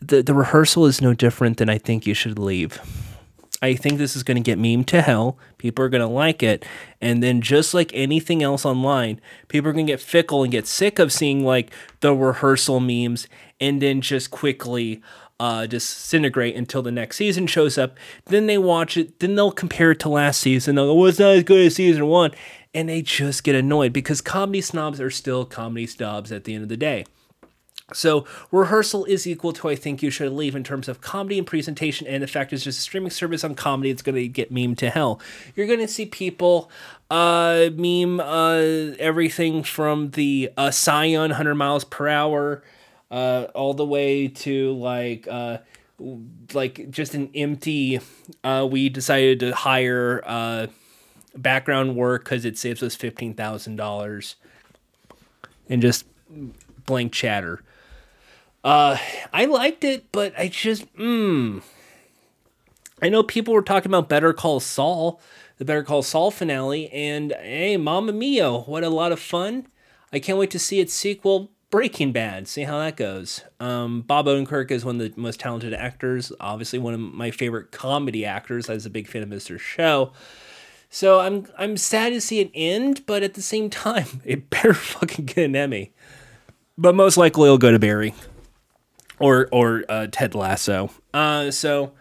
the 0.00 0.22
The 0.22 0.34
rehearsal 0.34 0.86
is 0.86 1.00
no 1.00 1.14
different 1.14 1.56
than 1.58 1.68
I 1.68 1.78
think 1.78 2.06
you 2.06 2.14
should 2.14 2.38
leave. 2.38 2.80
I 3.62 3.74
think 3.74 3.96
this 3.96 4.14
is 4.14 4.22
going 4.22 4.36
to 4.36 4.42
get 4.42 4.58
meme 4.58 4.84
to 4.84 5.00
hell. 5.00 5.38
People 5.56 5.84
are 5.84 5.88
going 5.88 6.02
to 6.02 6.06
like 6.06 6.42
it. 6.42 6.64
And 7.00 7.22
then, 7.22 7.40
just 7.40 7.72
like 7.72 7.90
anything 7.94 8.42
else 8.42 8.66
online, 8.66 9.20
people 9.48 9.70
are 9.70 9.72
going 9.72 9.86
to 9.86 9.92
get 9.92 10.00
fickle 10.00 10.42
and 10.42 10.52
get 10.52 10.66
sick 10.66 10.98
of 10.98 11.12
seeing 11.12 11.44
like 11.44 11.70
the 12.00 12.14
rehearsal 12.14 12.80
memes 12.80 13.28
and 13.58 13.80
then 13.80 14.02
just 14.02 14.30
quickly 14.30 15.00
uh, 15.40 15.66
disintegrate 15.66 16.56
until 16.56 16.82
the 16.82 16.90
next 16.90 17.16
season 17.16 17.46
shows 17.46 17.78
up. 17.78 17.96
Then 18.26 18.46
they 18.46 18.58
watch 18.58 18.96
it. 18.96 19.20
Then 19.20 19.34
they'll 19.34 19.52
compare 19.52 19.92
it 19.92 20.00
to 20.00 20.08
last 20.08 20.40
season. 20.40 20.74
They'll 20.74 20.86
go, 20.86 20.94
well, 20.94 21.08
it's 21.08 21.18
not 21.18 21.36
as 21.36 21.44
good 21.44 21.66
as 21.66 21.76
season 21.76 22.06
one. 22.06 22.32
And 22.74 22.88
they 22.88 23.00
just 23.00 23.42
get 23.42 23.54
annoyed 23.54 23.92
because 23.92 24.20
comedy 24.20 24.60
snobs 24.60 25.00
are 25.00 25.10
still 25.10 25.46
comedy 25.46 25.86
snobs 25.86 26.30
at 26.30 26.44
the 26.44 26.54
end 26.54 26.62
of 26.62 26.68
the 26.68 26.76
day. 26.76 27.06
So 27.92 28.26
rehearsal 28.50 29.04
is 29.04 29.28
equal 29.28 29.52
to 29.52 29.68
I 29.68 29.76
think 29.76 30.02
you 30.02 30.10
should 30.10 30.32
leave 30.32 30.56
in 30.56 30.64
terms 30.64 30.88
of 30.88 31.00
comedy 31.00 31.38
and 31.38 31.46
presentation, 31.46 32.06
and 32.08 32.22
the 32.22 32.26
fact 32.26 32.52
is 32.52 32.64
just 32.64 32.80
a 32.80 32.82
streaming 32.82 33.10
service 33.10 33.44
on 33.44 33.54
comedy. 33.54 33.90
It's 33.90 34.02
going 34.02 34.16
to 34.16 34.26
get 34.26 34.50
meme 34.50 34.74
to 34.76 34.90
hell. 34.90 35.20
You're 35.54 35.68
going 35.68 35.78
to 35.78 35.88
see 35.88 36.06
people 36.06 36.68
uh, 37.10 37.70
meme 37.74 38.18
uh, 38.18 38.96
everything 38.98 39.62
from 39.62 40.10
the 40.10 40.50
uh, 40.56 40.72
Scion 40.72 41.30
100 41.30 41.54
miles 41.54 41.84
per 41.84 42.08
hour 42.08 42.64
uh, 43.10 43.46
all 43.54 43.74
the 43.74 43.84
way 43.86 44.28
to 44.28 44.72
like 44.72 45.28
uh, 45.28 45.58
like 46.52 46.90
just 46.90 47.14
an 47.14 47.30
empty. 47.34 48.00
Uh, 48.42 48.66
we 48.70 48.88
decided 48.88 49.40
to 49.40 49.54
hire 49.54 50.22
uh, 50.26 50.66
background 51.36 51.96
work 51.96 52.24
because 52.24 52.44
it 52.44 52.58
saves 52.58 52.82
us 52.82 52.94
fifteen 52.94 53.34
thousand 53.34 53.76
dollars, 53.76 54.36
and 55.68 55.80
just 55.80 56.04
blank 56.84 57.12
chatter. 57.12 57.62
Uh, 58.66 58.98
I 59.32 59.44
liked 59.44 59.84
it, 59.84 60.10
but 60.10 60.34
I 60.36 60.48
just, 60.48 60.92
mm. 60.96 61.62
I 63.00 63.08
know 63.08 63.22
people 63.22 63.54
were 63.54 63.62
talking 63.62 63.92
about 63.92 64.08
Better 64.08 64.32
Call 64.32 64.58
Saul, 64.58 65.20
the 65.58 65.64
Better 65.64 65.84
Call 65.84 66.02
Saul 66.02 66.32
finale, 66.32 66.90
and 66.90 67.30
hey, 67.30 67.76
Mamma 67.76 68.12
Mia, 68.12 68.52
what 68.52 68.82
a 68.82 68.90
lot 68.90 69.12
of 69.12 69.20
fun! 69.20 69.68
I 70.12 70.18
can't 70.18 70.36
wait 70.36 70.50
to 70.50 70.58
see 70.58 70.80
its 70.80 70.92
sequel, 70.92 71.52
Breaking 71.70 72.10
Bad. 72.10 72.48
See 72.48 72.64
how 72.64 72.80
that 72.80 72.96
goes. 72.96 73.42
Um, 73.60 74.00
Bob 74.00 74.26
Odenkirk 74.26 74.72
is 74.72 74.84
one 74.84 75.00
of 75.00 75.14
the 75.14 75.20
most 75.20 75.38
talented 75.38 75.72
actors, 75.72 76.32
obviously 76.40 76.80
one 76.80 76.92
of 76.94 76.98
my 76.98 77.30
favorite 77.30 77.70
comedy 77.70 78.24
actors. 78.24 78.68
I 78.68 78.74
was 78.74 78.84
a 78.84 78.90
big 78.90 79.06
fan 79.06 79.22
of 79.22 79.28
Mr. 79.28 79.60
Show. 79.60 80.10
So 80.90 81.20
I'm 81.20 81.46
I'm 81.56 81.76
sad 81.76 82.14
to 82.14 82.20
see 82.20 82.40
it 82.40 82.50
end, 82.52 83.06
but 83.06 83.22
at 83.22 83.34
the 83.34 83.42
same 83.42 83.70
time, 83.70 84.22
it 84.24 84.50
better 84.50 84.74
fucking 84.74 85.26
get 85.26 85.44
an 85.44 85.54
Emmy. 85.54 85.92
But 86.76 86.96
most 86.96 87.16
likely 87.16 87.44
it'll 87.44 87.58
go 87.58 87.70
to 87.70 87.78
Barry 87.78 88.12
or 89.18 89.48
or 89.52 89.84
uh, 89.88 90.06
Ted 90.10 90.34
Lasso. 90.34 90.90
Uh, 91.12 91.50
so 91.50 91.92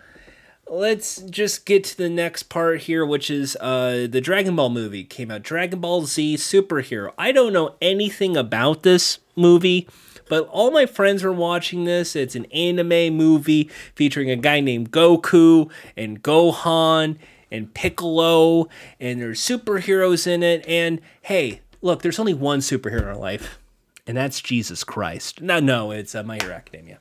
let's 0.69 1.17
just 1.23 1.65
get 1.65 1.83
to 1.85 1.97
the 1.97 2.09
next 2.09 2.43
part 2.43 2.81
here, 2.81 3.05
which 3.05 3.29
is 3.29 3.55
uh, 3.57 4.07
the 4.09 4.21
Dragon 4.21 4.55
Ball 4.55 4.69
movie 4.69 5.03
came 5.03 5.31
out. 5.31 5.43
Dragon 5.43 5.79
Ball 5.79 6.05
Z 6.05 6.35
Superhero. 6.35 7.13
I 7.17 7.31
don't 7.31 7.53
know 7.53 7.75
anything 7.81 8.35
about 8.35 8.83
this 8.83 9.19
movie. 9.35 9.87
But 10.27 10.47
all 10.47 10.71
my 10.71 10.87
friends 10.87 11.23
were 11.23 11.31
watching 11.31 11.83
this. 11.83 12.15
It's 12.15 12.33
an 12.33 12.45
anime 12.45 13.15
movie 13.15 13.69
featuring 13.93 14.31
a 14.31 14.35
guy 14.35 14.59
named 14.59 14.91
Goku 14.91 15.69
and 15.95 16.23
Gohan 16.23 17.17
and 17.51 17.73
Piccolo, 17.73 18.67
and 18.99 19.21
there's 19.21 19.39
superheroes 19.39 20.25
in 20.25 20.41
it. 20.41 20.67
And 20.67 20.99
hey, 21.21 21.61
look, 21.81 22.01
there's 22.01 22.17
only 22.17 22.33
one 22.33 22.59
superhero 22.59 23.13
in 23.13 23.19
life, 23.19 23.59
and 24.07 24.15
that's 24.15 24.41
Jesus 24.41 24.83
Christ. 24.83 25.41
No, 25.41 25.59
no, 25.59 25.91
it's 25.91 26.15
uh, 26.15 26.23
My 26.23 26.37
Hero 26.41 26.53
Academia. 26.53 26.99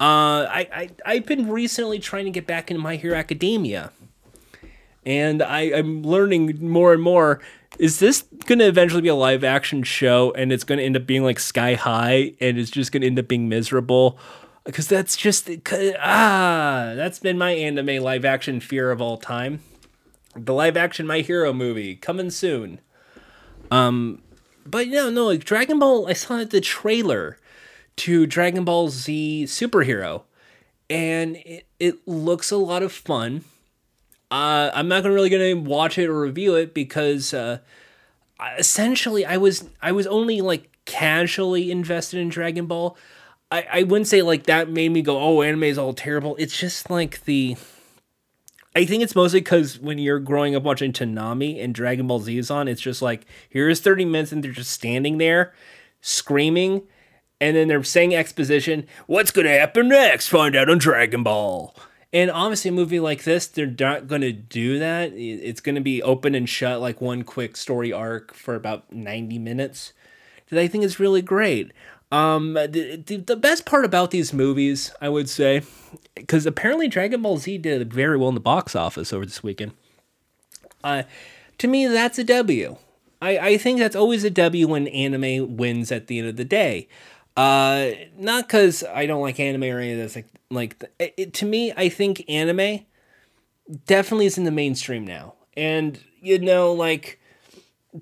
Uh, 0.00 0.46
I, 0.50 0.68
I 0.72 0.90
I've 1.06 1.26
been 1.26 1.48
recently 1.48 1.98
trying 1.98 2.24
to 2.24 2.30
get 2.30 2.46
back 2.46 2.70
into 2.70 2.82
My 2.82 2.96
Hero 2.96 3.16
Academia, 3.16 3.92
and 5.06 5.42
I, 5.42 5.60
I'm 5.72 6.02
learning 6.02 6.58
more 6.66 6.92
and 6.92 7.02
more. 7.02 7.40
Is 7.78 7.98
this 7.98 8.22
going 8.46 8.60
to 8.60 8.66
eventually 8.66 9.02
be 9.02 9.08
a 9.08 9.14
live 9.14 9.44
action 9.44 9.82
show, 9.82 10.32
and 10.32 10.52
it's 10.52 10.64
going 10.64 10.78
to 10.78 10.84
end 10.84 10.96
up 10.96 11.06
being 11.06 11.22
like 11.22 11.38
Sky 11.38 11.74
High, 11.74 12.34
and 12.40 12.58
it's 12.58 12.70
just 12.70 12.92
going 12.92 13.02
to 13.02 13.06
end 13.06 13.18
up 13.18 13.28
being 13.28 13.48
miserable? 13.48 14.18
Because 14.64 14.88
that's 14.88 15.16
just 15.16 15.48
ah, 16.00 16.92
that's 16.96 17.18
been 17.18 17.38
my 17.38 17.52
anime 17.52 18.02
live 18.02 18.24
action 18.24 18.60
fear 18.60 18.90
of 18.90 19.00
all 19.00 19.16
time. 19.16 19.60
The 20.36 20.54
live 20.54 20.76
action 20.76 21.06
My 21.06 21.20
Hero 21.20 21.52
movie 21.52 21.94
coming 21.94 22.30
soon. 22.30 22.80
Um, 23.70 24.22
but 24.66 24.88
no, 24.88 25.10
no, 25.10 25.26
like 25.26 25.44
Dragon 25.44 25.78
Ball. 25.78 26.08
I 26.08 26.12
saw 26.12 26.42
the 26.44 26.60
trailer 26.60 27.38
to 27.96 28.26
Dragon 28.26 28.64
Ball 28.64 28.88
Z 28.88 29.44
Superhero, 29.46 30.22
and 30.88 31.36
it, 31.36 31.66
it 31.78 32.06
looks 32.08 32.50
a 32.50 32.56
lot 32.56 32.82
of 32.82 32.92
fun. 32.92 33.44
Uh, 34.30 34.70
I'm 34.74 34.88
not 34.88 35.02
gonna 35.02 35.14
really 35.14 35.30
gonna 35.30 35.56
watch 35.56 35.98
it 35.98 36.08
or 36.08 36.20
review 36.20 36.54
it 36.54 36.74
because 36.74 37.32
uh, 37.32 37.58
essentially 38.58 39.24
I 39.24 39.36
was 39.36 39.68
I 39.80 39.92
was 39.92 40.06
only 40.06 40.40
like 40.40 40.70
casually 40.84 41.70
invested 41.70 42.20
in 42.20 42.28
Dragon 42.28 42.66
Ball. 42.66 42.96
I, 43.50 43.66
I 43.72 43.82
wouldn't 43.84 44.08
say 44.08 44.22
like 44.22 44.44
that 44.44 44.68
made 44.68 44.90
me 44.90 45.02
go 45.02 45.18
oh 45.18 45.42
anime 45.42 45.64
is 45.64 45.78
all 45.78 45.94
terrible. 45.94 46.36
It's 46.36 46.58
just 46.58 46.90
like 46.90 47.24
the 47.24 47.56
I 48.76 48.84
think 48.84 49.02
it's 49.02 49.14
mostly 49.14 49.40
because 49.40 49.78
when 49.78 49.98
you're 49.98 50.18
growing 50.18 50.56
up 50.56 50.64
watching 50.64 50.92
Toonami 50.92 51.62
and 51.62 51.74
Dragon 51.74 52.06
Ball 52.08 52.20
Z 52.20 52.36
is 52.36 52.50
on, 52.50 52.66
it's 52.66 52.80
just 52.80 53.02
like 53.02 53.24
here's 53.48 53.80
30 53.80 54.04
minutes 54.04 54.32
and 54.32 54.42
they're 54.42 54.50
just 54.50 54.72
standing 54.72 55.18
there 55.18 55.52
screaming 56.00 56.82
and 57.40 57.56
then 57.56 57.68
they're 57.68 57.82
saying 57.84 58.14
exposition. 58.14 58.86
What's 59.06 59.32
to 59.32 59.48
happen 59.48 59.88
next? 59.88 60.28
Find 60.28 60.56
out 60.56 60.70
on 60.70 60.78
Dragon 60.78 61.22
Ball. 61.22 61.74
And 62.12 62.30
obviously, 62.30 62.68
a 62.68 62.72
movie 62.72 63.00
like 63.00 63.24
this, 63.24 63.48
they're 63.48 63.66
not 63.66 64.06
going 64.06 64.20
to 64.20 64.32
do 64.32 64.78
that. 64.78 65.12
It's 65.14 65.60
going 65.60 65.74
to 65.74 65.80
be 65.80 66.00
open 66.00 66.36
and 66.36 66.48
shut, 66.48 66.80
like 66.80 67.00
one 67.00 67.24
quick 67.24 67.56
story 67.56 67.92
arc 67.92 68.32
for 68.34 68.54
about 68.54 68.92
90 68.92 69.38
minutes. 69.40 69.92
That 70.48 70.60
I 70.60 70.68
think 70.68 70.84
is 70.84 71.00
really 71.00 71.22
great. 71.22 71.72
Um, 72.12 72.54
the, 72.54 73.22
the 73.26 73.34
best 73.34 73.66
part 73.66 73.84
about 73.84 74.12
these 74.12 74.32
movies, 74.32 74.92
I 75.00 75.08
would 75.08 75.28
say, 75.28 75.62
because 76.14 76.46
apparently 76.46 76.88
Dragon 76.88 77.22
Ball 77.22 77.38
Z 77.38 77.58
did 77.58 77.92
very 77.92 78.16
well 78.16 78.28
in 78.28 78.34
the 78.34 78.40
box 78.40 78.76
office 78.76 79.12
over 79.12 79.24
this 79.24 79.42
weekend. 79.42 79.72
Uh, 80.82 81.04
to 81.58 81.68
me, 81.68 81.86
that's 81.86 82.18
a 82.18 82.24
W. 82.24 82.76
I, 83.20 83.38
I 83.38 83.56
think 83.58 83.78
that's 83.78 83.96
always 83.96 84.22
a 84.24 84.30
W 84.30 84.68
when 84.68 84.88
anime 84.88 85.56
wins 85.56 85.90
at 85.90 86.06
the 86.08 86.18
end 86.18 86.28
of 86.28 86.36
the 86.36 86.44
day. 86.44 86.88
Uh, 87.36 87.90
not 88.16 88.46
because 88.46 88.84
I 88.84 89.06
don't 89.06 89.22
like 89.22 89.40
anime 89.40 89.64
or 89.64 89.80
any 89.80 89.92
of 89.92 89.98
this. 89.98 90.14
Like, 90.14 90.26
like 90.50 90.84
it, 90.98 91.14
it, 91.16 91.34
to 91.34 91.46
me, 91.46 91.72
I 91.76 91.88
think 91.88 92.24
anime 92.28 92.84
definitely 93.86 94.26
is 94.26 94.38
in 94.38 94.44
the 94.44 94.50
mainstream 94.50 95.04
now, 95.04 95.34
and 95.56 95.98
you 96.20 96.38
know, 96.38 96.72
like 96.72 97.18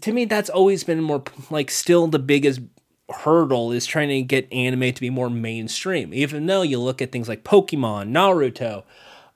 to 0.01 0.13
me, 0.13 0.25
that's 0.25 0.51
always 0.51 0.85
been 0.85 1.01
more 1.01 1.23
like 1.51 1.71
still 1.71 2.09
the 2.09 2.19
biggest 2.19 2.61
hurdle 3.13 3.73
is 3.73 3.87
trying 3.87 4.09
to 4.09 4.23
get 4.23 4.53
anime 4.53 4.93
to 4.93 5.01
be 5.01 5.11
more 5.11 5.31
mainstream. 5.31 6.13
Even 6.13 6.47
though 6.47 6.63
you 6.63 6.81
look 6.81 7.01
at 7.01 7.13
things 7.13 7.29
like 7.29 7.45
Pokemon, 7.45 8.11
Naruto, 8.11 8.85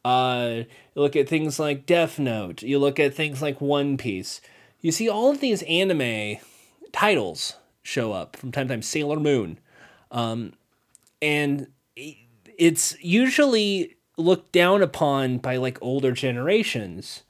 uh, 0.04 0.64
you 0.94 1.02
look 1.02 1.16
at 1.16 1.28
things 1.28 1.58
like 1.58 1.86
Death 1.86 2.18
Note, 2.18 2.62
you 2.62 2.78
look 2.78 2.98
at 2.98 3.14
things 3.14 3.40
like 3.42 3.60
One 3.60 3.96
Piece. 3.96 4.40
You 4.80 4.92
see 4.92 5.08
all 5.08 5.30
of 5.30 5.40
these 5.40 5.62
anime 5.62 6.38
titles 6.92 7.56
show 7.82 8.12
up 8.12 8.36
from 8.36 8.52
time 8.52 8.68
to 8.68 8.74
time. 8.74 8.82
Sailor 8.82 9.20
Moon 9.20 9.58
um, 10.10 10.52
and 11.20 11.68
it's 12.58 12.96
usually 13.02 13.96
looked 14.16 14.52
down 14.52 14.82
upon 14.82 15.38
by 15.38 15.56
like 15.56 15.78
older 15.82 16.12
generations. 16.12 17.22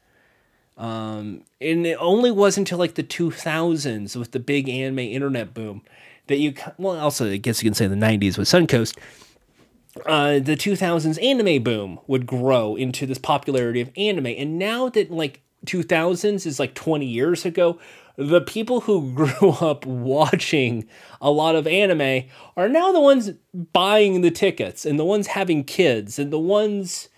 Um, 0.77 1.43
and 1.61 1.87
it 1.87 1.97
only 1.99 2.31
was 2.31 2.59
until 2.59 2.79
like 2.79 2.95
the 2.95 3.03
2000s 3.03 4.15
with 4.15 4.33
the 4.33 4.39
big 4.39 4.69
anime 4.69 4.99
internet 5.01 5.55
boom 5.55 5.83
that 6.27 6.39
you, 6.39 6.55
well, 6.79 6.99
also, 6.99 7.31
I 7.31 7.37
guess 7.37 7.63
you 7.63 7.69
can 7.69 7.75
say 7.75 7.87
the 7.87 7.95
90s 7.95 8.39
with 8.39 8.49
Suncoast. 8.49 8.97
Uh, 10.05 10.39
the 10.39 10.57
2000s 10.57 11.23
anime 11.23 11.63
boom 11.63 11.99
would 12.07 12.27
grow 12.27 12.77
into 12.77 13.07
this 13.07 13.19
popularity 13.19 13.81
of 13.81 13.91
anime. 13.97 14.27
And 14.27 14.59
now 14.59 14.89
that 14.91 15.11
like 15.11 15.43
2000s 15.67 16.47
is 16.47 16.61
like 16.61 16.75
20 16.75 17.07
years 17.07 17.47
ago, 17.47 17.79
the 18.17 18.41
people 18.41 18.83
who 18.83 19.13
grew 19.15 19.51
up 19.51 19.87
watching 19.87 20.87
a 21.21 21.31
lot 21.31 21.57
of 21.57 21.67
anime 21.67 22.29
are 22.57 22.69
now 22.69 22.93
the 22.93 23.01
ones 23.01 23.33
buying 23.73 24.21
the 24.21 24.31
tickets 24.31 24.85
and 24.85 24.99
the 24.99 25.05
ones 25.05 25.29
having 25.29 25.65
kids 25.65 26.19
and 26.19 26.33
the 26.33 26.39
ones 26.39 27.09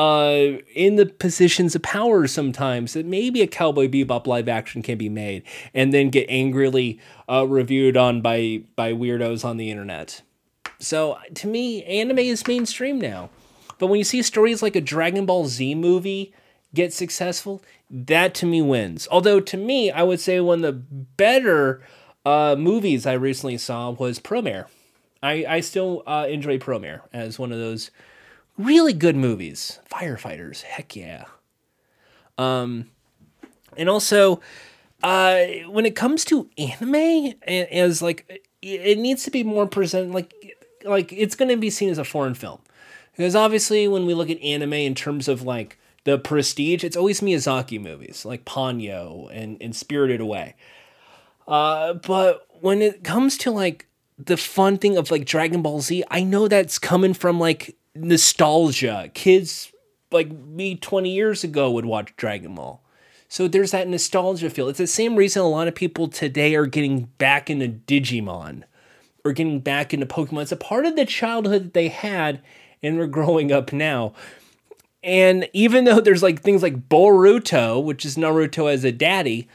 uh, 0.00 0.56
in 0.74 0.96
the 0.96 1.04
positions 1.04 1.74
of 1.74 1.82
power 1.82 2.26
sometimes 2.26 2.94
that 2.94 3.04
maybe 3.04 3.42
a 3.42 3.46
Cowboy 3.46 3.86
Bebop 3.86 4.26
live 4.26 4.48
action 4.48 4.80
can 4.80 4.96
be 4.96 5.10
made 5.10 5.42
and 5.74 5.92
then 5.92 6.08
get 6.08 6.24
angrily 6.30 6.98
uh, 7.28 7.46
reviewed 7.46 7.98
on 7.98 8.22
by 8.22 8.62
by 8.76 8.94
weirdos 8.94 9.44
on 9.44 9.58
the 9.58 9.70
internet. 9.70 10.22
So 10.78 11.18
to 11.34 11.46
me, 11.46 11.84
anime 11.84 12.20
is 12.20 12.46
mainstream 12.46 12.98
now. 12.98 13.28
But 13.78 13.88
when 13.88 13.98
you 13.98 14.04
see 14.04 14.22
stories 14.22 14.62
like 14.62 14.74
a 14.74 14.80
Dragon 14.80 15.26
Ball 15.26 15.44
Z 15.44 15.74
movie 15.74 16.32
get 16.72 16.94
successful, 16.94 17.62
that 17.90 18.32
to 18.36 18.46
me 18.46 18.62
wins. 18.62 19.06
Although 19.10 19.40
to 19.40 19.56
me, 19.58 19.90
I 19.90 20.02
would 20.02 20.20
say 20.20 20.40
one 20.40 20.64
of 20.64 20.74
the 20.74 21.04
better 21.16 21.82
uh, 22.24 22.56
movies 22.58 23.04
I 23.04 23.12
recently 23.12 23.58
saw 23.58 23.90
was 23.90 24.18
Promare. 24.18 24.64
I, 25.22 25.44
I 25.46 25.60
still 25.60 26.02
uh, 26.06 26.26
enjoy 26.26 26.56
Promare 26.56 27.02
as 27.12 27.38
one 27.38 27.52
of 27.52 27.58
those 27.58 27.90
really 28.64 28.92
good 28.92 29.16
movies. 29.16 29.78
Firefighters, 29.90 30.62
heck 30.62 30.96
yeah. 30.96 31.24
Um, 32.38 32.90
and 33.76 33.88
also, 33.88 34.40
uh, 35.02 35.44
when 35.68 35.86
it 35.86 35.96
comes 35.96 36.24
to 36.26 36.48
anime, 36.56 37.34
as 37.46 38.02
like 38.02 38.48
it 38.62 38.98
needs 38.98 39.24
to 39.24 39.30
be 39.30 39.42
more 39.42 39.66
present, 39.66 40.12
like 40.12 40.34
like 40.84 41.12
it's 41.12 41.34
going 41.34 41.50
to 41.50 41.56
be 41.56 41.70
seen 41.70 41.90
as 41.90 41.98
a 41.98 42.04
foreign 42.04 42.34
film, 42.34 42.60
because 43.16 43.36
obviously 43.36 43.86
when 43.88 44.06
we 44.06 44.14
look 44.14 44.30
at 44.30 44.40
anime 44.40 44.72
in 44.72 44.94
terms 44.94 45.28
of 45.28 45.42
like 45.42 45.78
the 46.04 46.18
prestige, 46.18 46.82
it's 46.82 46.96
always 46.96 47.20
Miyazaki 47.20 47.80
movies 47.80 48.24
like 48.24 48.44
Ponyo 48.44 49.28
and, 49.32 49.58
and 49.60 49.76
Spirited 49.76 50.20
Away. 50.20 50.54
Uh, 51.46 51.94
but 51.94 52.46
when 52.60 52.80
it 52.80 53.04
comes 53.04 53.36
to 53.38 53.50
like 53.50 53.86
the 54.18 54.36
fun 54.36 54.78
thing 54.78 54.96
of 54.96 55.10
like 55.10 55.24
Dragon 55.24 55.62
Ball 55.62 55.80
Z, 55.80 56.04
I 56.10 56.22
know 56.22 56.48
that's 56.48 56.78
coming 56.78 57.12
from 57.12 57.38
like 57.38 57.76
nostalgia. 57.94 59.10
Kids 59.14 59.72
like 60.10 60.30
me 60.30 60.76
20 60.76 61.10
years 61.10 61.44
ago 61.44 61.70
would 61.70 61.86
watch 61.86 62.14
Dragon 62.16 62.54
Ball. 62.54 62.82
So 63.28 63.46
there's 63.46 63.70
that 63.70 63.88
nostalgia 63.88 64.50
feel. 64.50 64.68
It's 64.68 64.78
the 64.78 64.86
same 64.86 65.14
reason 65.14 65.42
a 65.42 65.48
lot 65.48 65.68
of 65.68 65.74
people 65.74 66.08
today 66.08 66.56
are 66.56 66.66
getting 66.66 67.04
back 67.18 67.48
into 67.48 67.68
Digimon 67.68 68.64
or 69.24 69.32
getting 69.32 69.60
back 69.60 69.94
into 69.94 70.06
Pokemon. 70.06 70.42
It's 70.42 70.52
a 70.52 70.56
part 70.56 70.84
of 70.84 70.96
the 70.96 71.06
childhood 71.06 71.64
that 71.64 71.74
they 71.74 71.88
had 71.88 72.42
and 72.82 72.98
we're 72.98 73.06
growing 73.06 73.52
up 73.52 73.72
now. 73.72 74.14
And 75.02 75.48
even 75.52 75.84
though 75.84 76.00
there's 76.00 76.22
like 76.22 76.42
things 76.42 76.62
like 76.62 76.88
Boruto, 76.88 77.82
which 77.82 78.04
is 78.04 78.16
Naruto 78.16 78.70
as 78.70 78.84
a 78.84 78.92
daddy, 78.92 79.48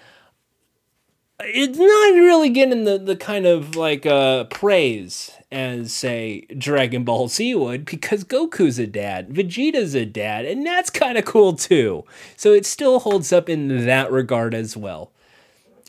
it's 1.40 1.78
not 1.78 2.14
really 2.14 2.50
getting 2.50 2.86
the, 2.86 2.98
the 2.98 3.16
kind 3.16 3.46
of 3.46 3.76
like 3.76 4.06
uh, 4.06 4.46
praise 4.46 5.32
as 5.52 5.94
say 5.94 6.42
Dragon 6.58 7.04
Ball 7.04 7.28
Z 7.28 7.56
would 7.56 7.86
because 7.86 8.24
Goku's 8.24 8.80
a 8.80 8.88
dad, 8.88 9.30
Vegeta's 9.30 9.96
a 9.96 10.06
dad, 10.06 10.46
and 10.46 10.66
that's 10.66 10.90
kind 10.90 11.18
of 11.18 11.26
cool 11.26 11.54
too. 11.54 12.04
So 12.38 12.54
it 12.54 12.66
still 12.66 13.00
holds 13.00 13.34
up 13.34 13.50
in 13.50 13.86
that 13.86 14.12
regard 14.12 14.54
as 14.54 14.78
well. 14.78 15.12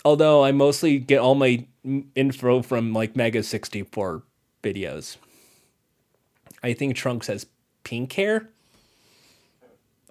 Although 0.05 0.45
I 0.45 0.53
mostly 0.53 0.99
get 0.99 1.19
all 1.19 1.35
my 1.35 1.65
info 2.15 2.63
from 2.63 2.93
like 2.93 3.17
Mega 3.17 3.43
64 3.43 4.23
videos. 4.63 5.17
I 6.63 6.73
think 6.73 6.97
Trunks 6.97 7.29
has 7.29 7.47
pink 7.85 8.13
hair 8.13 8.49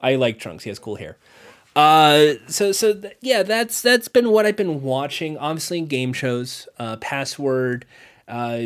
I 0.06 0.16
like 0.16 0.38
Trunks. 0.38 0.64
He 0.64 0.70
has 0.70 0.78
cool 0.78 0.98
hair. 0.98 1.18
Uh, 1.76 2.36
so 2.48 2.72
so 2.72 2.94
th- 2.94 3.18
yeah, 3.22 3.44
that's 3.44 3.82
that's 3.82 4.08
been 4.08 4.32
what 4.32 4.46
I've 4.46 4.56
been 4.56 4.82
watching. 4.82 5.38
Obviously, 5.38 5.82
game 5.82 6.14
shows, 6.14 6.70
uh, 6.80 6.96
Password, 6.98 7.86
uh, 8.28 8.62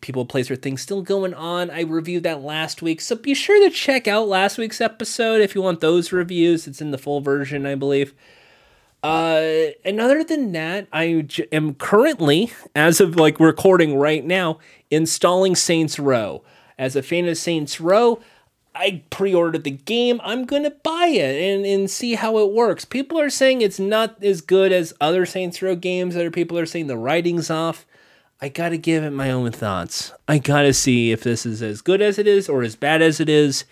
people 0.00 0.24
place 0.24 0.48
their 0.48 0.56
things 0.56 0.80
still 0.80 1.02
going 1.02 1.34
on. 1.34 1.70
I 1.70 1.82
reviewed 1.82 2.22
that 2.22 2.40
last 2.40 2.80
week, 2.80 3.02
so 3.02 3.16
be 3.16 3.34
sure 3.34 3.68
to 3.68 3.74
check 3.74 4.08
out 4.08 4.28
last 4.28 4.56
week's 4.56 4.80
episode 4.80 5.42
if 5.42 5.54
you 5.54 5.60
want 5.60 5.80
those 5.80 6.10
reviews. 6.10 6.66
It's 6.66 6.80
in 6.80 6.90
the 6.90 6.98
full 6.98 7.20
version, 7.20 7.66
I 7.66 7.74
believe. 7.74 8.14
Uh, 9.02 9.68
and 9.84 10.00
other 10.00 10.24
than 10.24 10.52
that, 10.52 10.88
I 10.92 11.22
j- 11.26 11.46
am 11.52 11.74
currently, 11.74 12.50
as 12.74 13.00
of 13.00 13.14
like 13.14 13.38
recording 13.38 13.96
right 13.96 14.24
now, 14.24 14.58
installing 14.90 15.54
Saints 15.54 15.98
Row. 15.98 16.42
As 16.78 16.96
a 16.96 17.02
fan 17.02 17.28
of 17.28 17.36
Saints 17.36 17.80
Row, 17.80 18.20
I 18.78 19.02
pre-ordered 19.10 19.64
the 19.64 19.72
game. 19.72 20.20
I'm 20.22 20.44
gonna 20.44 20.70
buy 20.70 21.08
it 21.08 21.42
and, 21.42 21.66
and 21.66 21.90
see 21.90 22.14
how 22.14 22.38
it 22.38 22.52
works. 22.52 22.84
People 22.84 23.18
are 23.18 23.28
saying 23.28 23.60
it's 23.60 23.80
not 23.80 24.22
as 24.22 24.40
good 24.40 24.70
as 24.70 24.94
other 25.00 25.26
Saints 25.26 25.60
Row 25.60 25.74
games. 25.74 26.14
Other 26.14 26.30
people 26.30 26.56
are 26.56 26.66
saying 26.66 26.86
the 26.86 26.96
writing's 26.96 27.50
off. 27.50 27.84
I 28.40 28.48
gotta 28.48 28.76
give 28.76 29.02
it 29.02 29.10
my 29.10 29.32
own 29.32 29.50
thoughts. 29.50 30.12
I 30.28 30.38
gotta 30.38 30.72
see 30.72 31.10
if 31.10 31.24
this 31.24 31.44
is 31.44 31.60
as 31.60 31.82
good 31.82 32.00
as 32.00 32.20
it 32.20 32.28
is 32.28 32.48
or 32.48 32.62
as 32.62 32.76
bad 32.76 33.02
as 33.02 33.18
it 33.18 33.28
is. 33.28 33.64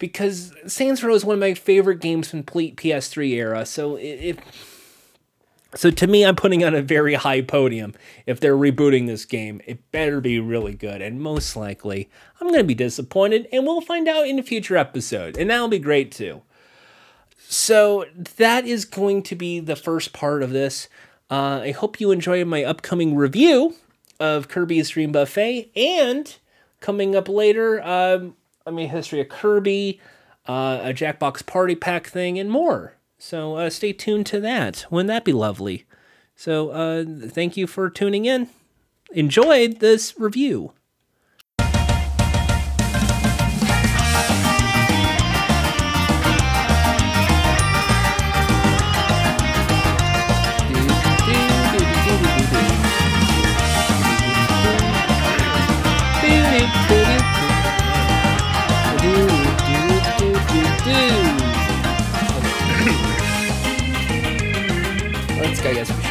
Because 0.00 0.54
Saints 0.66 1.04
Row 1.04 1.14
is 1.14 1.24
one 1.24 1.34
of 1.34 1.40
my 1.40 1.54
favorite 1.54 2.00
games 2.00 2.30
from 2.30 2.40
complete 2.40 2.76
PS3 2.76 3.28
era. 3.30 3.64
So 3.64 3.96
if 3.96 4.38
so 5.74 5.90
to 5.90 6.06
me, 6.06 6.24
I'm 6.24 6.36
putting 6.36 6.64
on 6.64 6.74
a 6.74 6.82
very 6.82 7.14
high 7.14 7.42
podium. 7.42 7.94
If 8.26 8.40
they're 8.40 8.56
rebooting 8.56 9.06
this 9.06 9.24
game, 9.24 9.60
it 9.66 9.90
better 9.92 10.20
be 10.20 10.40
really 10.40 10.74
good. 10.74 11.00
And 11.00 11.20
most 11.20 11.54
likely, 11.54 12.08
I'm 12.40 12.48
going 12.48 12.60
to 12.60 12.64
be 12.64 12.74
disappointed, 12.74 13.46
and 13.52 13.64
we'll 13.64 13.80
find 13.80 14.08
out 14.08 14.26
in 14.26 14.38
a 14.38 14.42
future 14.42 14.76
episode. 14.76 15.36
And 15.36 15.50
that'll 15.50 15.68
be 15.68 15.78
great 15.78 16.10
too. 16.10 16.42
So 17.38 18.04
that 18.36 18.64
is 18.64 18.84
going 18.84 19.22
to 19.24 19.34
be 19.34 19.60
the 19.60 19.76
first 19.76 20.12
part 20.12 20.42
of 20.42 20.50
this. 20.50 20.88
Uh, 21.30 21.60
I 21.62 21.70
hope 21.70 22.00
you 22.00 22.10
enjoy 22.10 22.44
my 22.44 22.64
upcoming 22.64 23.14
review 23.14 23.76
of 24.18 24.48
Kirby's 24.48 24.90
Dream 24.90 25.12
Buffet, 25.12 25.70
and 25.76 26.36
coming 26.80 27.14
up 27.14 27.28
later, 27.28 27.82
um, 27.82 28.34
I 28.66 28.70
mean, 28.70 28.88
history 28.88 29.20
of 29.20 29.28
Kirby, 29.28 30.00
uh, 30.46 30.80
a 30.82 30.92
Jackbox 30.92 31.46
Party 31.46 31.74
Pack 31.74 32.08
thing, 32.08 32.38
and 32.38 32.50
more. 32.50 32.94
So 33.22 33.56
uh, 33.56 33.68
stay 33.68 33.92
tuned 33.92 34.24
to 34.26 34.40
that. 34.40 34.86
Wouldn't 34.90 35.08
that 35.08 35.26
be 35.26 35.34
lovely? 35.34 35.84
So 36.34 36.70
uh, 36.70 37.04
thank 37.28 37.54
you 37.54 37.66
for 37.66 37.90
tuning 37.90 38.24
in. 38.24 38.48
Enjoyed 39.12 39.80
this 39.80 40.18
review. 40.18 40.72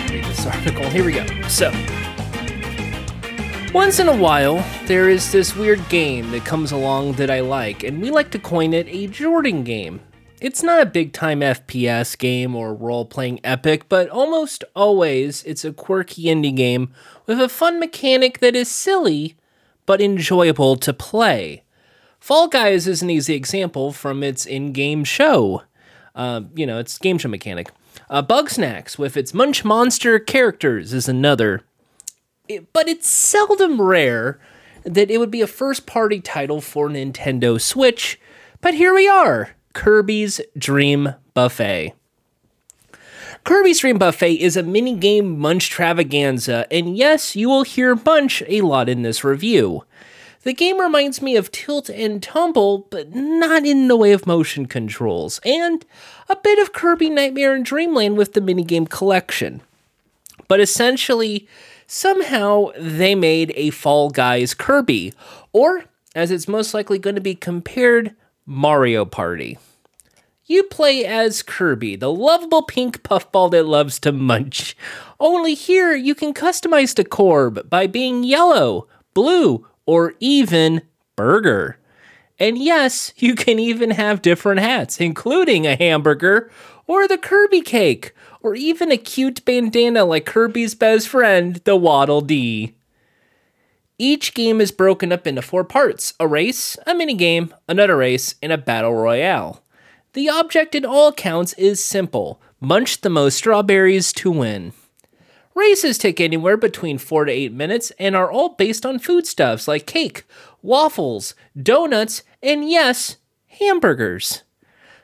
Read 0.10 0.24
this 0.26 0.46
article. 0.46 0.90
Here 0.90 1.06
we 1.06 1.14
go. 1.14 1.26
So, 1.48 1.72
once 3.74 4.00
in 4.00 4.08
a 4.08 4.16
while, 4.16 4.66
there 4.86 5.10
is 5.10 5.32
this 5.32 5.56
weird 5.56 5.88
game 5.90 6.32
that 6.32 6.46
comes 6.46 6.72
along 6.72 7.14
that 7.14 7.30
I 7.30 7.42
like, 7.42 7.84
and 7.84 8.02
we 8.02 8.10
like 8.10 8.32
to 8.32 8.40
coin 8.40 8.74
it 8.74 8.88
a 8.88 9.08
Jordan 9.08 9.64
game. 9.64 10.02
It's 10.42 10.64
not 10.64 10.82
a 10.82 10.86
big 10.86 11.14
time 11.14 11.42
FPS 11.42 12.18
game 12.18 12.56
or 12.56 12.74
role 12.74 13.06
playing 13.06 13.42
epic, 13.44 13.90
but 13.90 14.10
almost 14.10 14.64
always 14.76 15.44
it's 15.44 15.66
a 15.66 15.74
quirky 15.74 16.24
indie 16.24 16.56
game 16.56 16.94
with 17.26 17.42
a 17.42 17.50
fun 17.50 17.80
mechanic 17.80 18.40
that 18.40 18.56
is 18.56 18.70
silly 18.70 19.36
but 19.86 20.02
enjoyable 20.02 20.76
to 20.78 20.94
play. 20.94 21.64
Fall 22.20 22.48
Guys 22.48 22.88
is 22.88 23.02
an 23.02 23.10
easy 23.10 23.34
example 23.34 23.92
from 23.92 24.24
its 24.24 24.46
in 24.46 24.72
game 24.72 25.04
show. 25.04 25.64
Uh, 26.16 26.42
you 26.56 26.66
know, 26.66 26.80
it's 26.80 26.98
game 26.98 27.18
show 27.18 27.28
mechanic. 27.30 27.70
Uh, 28.10 28.24
Bugsnax, 28.24 28.98
with 28.98 29.16
its 29.16 29.36
Munch 29.36 29.64
Monster 29.64 30.18
characters, 30.18 30.94
is 30.94 31.08
another. 31.08 31.62
It, 32.48 32.74
but 32.74 32.88
it's 32.88 33.08
seldom 33.08 33.80
rare 33.80 34.40
that 34.84 35.12
it 35.12 35.20
would 35.20 35.30
be 35.30 35.42
a 35.42 35.48
first 35.48 35.86
party 35.86 36.20
title 36.20 36.60
for 36.60 36.90
Nintendo 36.90 37.62
Switch. 37.62 38.20
But 38.62 38.74
here 38.74 38.96
we 38.96 39.08
are 39.08 39.52
Kirby's 39.74 40.42
Dream 40.58 41.14
Buffet. 41.36 41.94
Kirby's 43.44 43.80
Dream 43.80 44.00
Buffet 44.00 44.34
is 44.34 44.58
a 44.58 44.64
mini 44.64 44.96
game 44.96 45.38
munch 45.38 45.70
travaganza, 45.70 46.66
and 46.72 46.98
yes, 46.98 47.36
you 47.36 47.48
will 47.48 47.64
hear 47.64 47.96
munch 47.96 48.42
a 48.48 48.62
lot 48.62 48.90
in 48.90 49.04
this 49.04 49.24
review. 49.24 49.84
The 50.44 50.54
game 50.54 50.80
reminds 50.80 51.22
me 51.22 51.36
of 51.36 51.52
Tilt 51.52 51.90
and 51.90 52.24
Tumble, 52.24 52.88
but 52.90 53.14
not 53.14 53.66
in 53.66 53.90
the 53.90 53.98
way 53.98 54.14
of 54.14 54.26
motion 54.26 54.68
controls, 54.68 55.42
and 55.44 55.86
a 56.30 56.36
bit 56.38 56.60
of 56.60 56.72
Kirby 56.72 57.10
Nightmare 57.10 57.54
and 57.54 57.66
Dreamland 57.66 58.16
with 58.16 58.34
the 58.34 58.42
minigame 58.42 58.90
collection. 58.90 59.62
But 60.48 60.62
essentially, 60.62 61.48
somehow 61.88 62.72
they 62.78 63.16
made 63.16 63.52
a 63.56 63.72
Fall 63.72 64.10
Guys 64.10 64.54
Kirby, 64.54 65.14
or 65.52 65.84
as 66.16 66.32
it's 66.32 66.48
most 66.48 66.74
likely 66.74 67.00
going 67.00 67.16
to 67.16 67.22
be 67.22 67.36
compared, 67.36 68.16
Mario 68.46 69.04
Party. 69.06 69.58
You 70.46 70.64
play 70.64 71.06
as 71.06 71.44
Kirby, 71.44 71.98
the 71.98 72.12
lovable 72.12 72.64
pink 72.64 73.04
puffball 73.04 73.50
that 73.50 73.68
loves 73.68 74.00
to 74.00 74.12
munch. 74.12 74.76
Only 75.20 75.54
here 75.54 75.94
you 75.94 76.16
can 76.16 76.34
customize 76.34 76.96
the 76.96 77.06
Corb 77.06 77.70
by 77.70 77.86
being 77.86 78.24
yellow, 78.24 78.88
blue, 79.14 79.68
or 79.90 80.14
even 80.20 80.84
burger. 81.16 81.80
And 82.38 82.60
yes, 82.60 83.12
you 83.18 83.34
can 83.34 83.58
even 83.58 83.90
have 83.90 84.22
different 84.22 84.60
hats, 84.60 85.02
including 85.02 85.66
a 85.66 85.76
hamburger, 85.76 86.52
or 86.86 87.08
the 87.08 87.18
Kirby 87.18 87.62
cake, 87.62 88.14
or 88.42 88.54
even 88.54 88.92
a 88.92 88.98
cute 88.98 89.44
bandana 89.46 90.06
like 90.06 90.28
Kirby's 90.28 90.76
best 90.76 91.08
friend, 91.08 91.56
the 91.66 91.76
Waddle 91.76 92.22
Dee. 92.22 92.76
Each 93.98 94.36
game 94.36 94.62
is 94.62 94.72
broken 94.72 95.12
up 95.12 95.26
into 95.26 95.42
four 95.42 95.64
parts 95.64 96.14
a 96.20 96.28
race, 96.28 96.78
a 96.86 96.94
minigame, 96.94 97.52
another 97.68 97.98
race, 97.98 98.36
and 98.44 98.52
a 98.52 98.60
battle 98.60 98.94
royale. 98.94 99.64
The 100.14 100.30
object 100.30 100.76
in 100.76 100.86
all 100.86 101.12
counts 101.12 101.54
is 101.54 101.84
simple 101.84 102.40
munch 102.62 103.02
the 103.02 103.10
most 103.10 103.38
strawberries 103.38 104.14
to 104.14 104.30
win. 104.30 104.74
Races 105.60 105.98
take 105.98 106.22
anywhere 106.22 106.56
between 106.56 106.98
4 106.98 107.26
to 107.26 107.32
8 107.34 107.52
minutes 107.52 107.92
and 108.00 108.16
are 108.16 108.32
all 108.32 108.56
based 108.56 108.86
on 108.86 108.98
foodstuffs 108.98 109.68
like 109.68 109.86
cake, 109.86 110.24
waffles, 110.62 111.36
donuts, 111.62 112.24
and 112.42 112.70
yes, 112.70 113.18
hamburgers. 113.48 114.44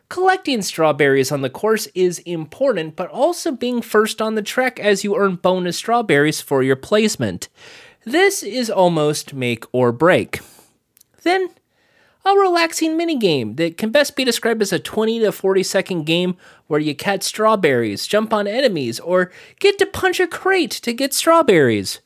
Collecting 0.08 0.62
strawberries 0.62 1.30
on 1.30 1.42
the 1.42 1.50
course 1.50 1.88
is 1.88 2.20
important, 2.20 2.96
but 2.96 3.10
also 3.10 3.52
being 3.52 3.82
first 3.82 4.22
on 4.22 4.36
the 4.36 4.42
track 4.42 4.80
as 4.80 5.04
you 5.04 5.18
earn 5.18 5.36
bonus 5.36 5.76
strawberries 5.76 6.40
for 6.40 6.64
your 6.64 6.78
placement. 6.78 7.50
This 8.06 8.42
is 8.42 8.70
almost 8.70 9.34
make 9.34 9.66
or 9.74 9.92
break. 9.92 10.40
Then, 11.24 11.50
a 12.26 12.34
relaxing 12.34 12.98
minigame 12.98 13.56
that 13.58 13.78
can 13.78 13.92
best 13.92 14.16
be 14.16 14.24
described 14.24 14.62
as 14.62 14.74
a 14.74 14.80
20 14.80 15.20
to 15.20 15.32
40 15.32 15.64
second 15.64 16.06
game 16.06 16.36
where 16.68 16.80
you 16.80 16.96
catch 16.96 17.24
strawberries, 17.24 18.08
jump 18.08 18.34
on 18.34 18.48
enemies, 18.48 19.00
or 19.00 19.32
get 19.60 19.78
to 19.78 19.86
punch 19.86 20.20
a 20.20 20.28
crate 20.28 20.72
to 20.72 20.92
get 20.92 21.14
strawberries. 21.14 22.00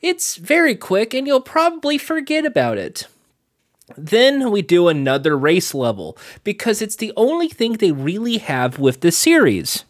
It's 0.00 0.36
very 0.36 0.74
quick 0.74 1.12
and 1.12 1.26
you'll 1.26 1.42
probably 1.42 1.98
forget 1.98 2.46
about 2.46 2.78
it. 2.78 3.06
Then 3.96 4.50
we 4.50 4.62
do 4.62 4.88
another 4.88 5.36
race 5.36 5.74
level 5.74 6.16
because 6.42 6.80
it's 6.80 6.96
the 6.96 7.12
only 7.16 7.48
thing 7.48 7.74
they 7.74 7.92
really 7.92 8.38
have 8.38 8.78
with 8.78 9.00
the 9.00 9.12
series. 9.12 9.84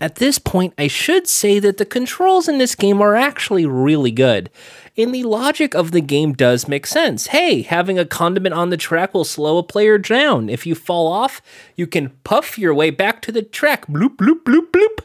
At 0.00 0.16
this 0.16 0.38
point, 0.38 0.74
I 0.76 0.88
should 0.88 1.28
say 1.28 1.58
that 1.60 1.76
the 1.76 1.84
controls 1.84 2.48
in 2.48 2.58
this 2.58 2.74
game 2.74 3.00
are 3.00 3.14
actually 3.14 3.66
really 3.66 4.10
good. 4.10 4.50
And 4.96 5.12
the 5.12 5.24
logic 5.24 5.74
of 5.74 5.90
the 5.90 6.00
game 6.00 6.34
does 6.34 6.68
make 6.68 6.86
sense. 6.86 7.28
Hey, 7.28 7.62
having 7.62 7.98
a 7.98 8.04
condiment 8.04 8.54
on 8.54 8.70
the 8.70 8.76
track 8.76 9.12
will 9.12 9.24
slow 9.24 9.58
a 9.58 9.62
player 9.64 9.98
down. 9.98 10.48
If 10.48 10.66
you 10.66 10.76
fall 10.76 11.10
off, 11.10 11.42
you 11.74 11.88
can 11.88 12.10
puff 12.22 12.58
your 12.58 12.72
way 12.72 12.90
back 12.90 13.20
to 13.22 13.32
the 13.32 13.42
track. 13.42 13.86
Bloop, 13.88 14.16
bloop, 14.16 14.44
bloop, 14.44 14.70
bloop. 14.70 15.00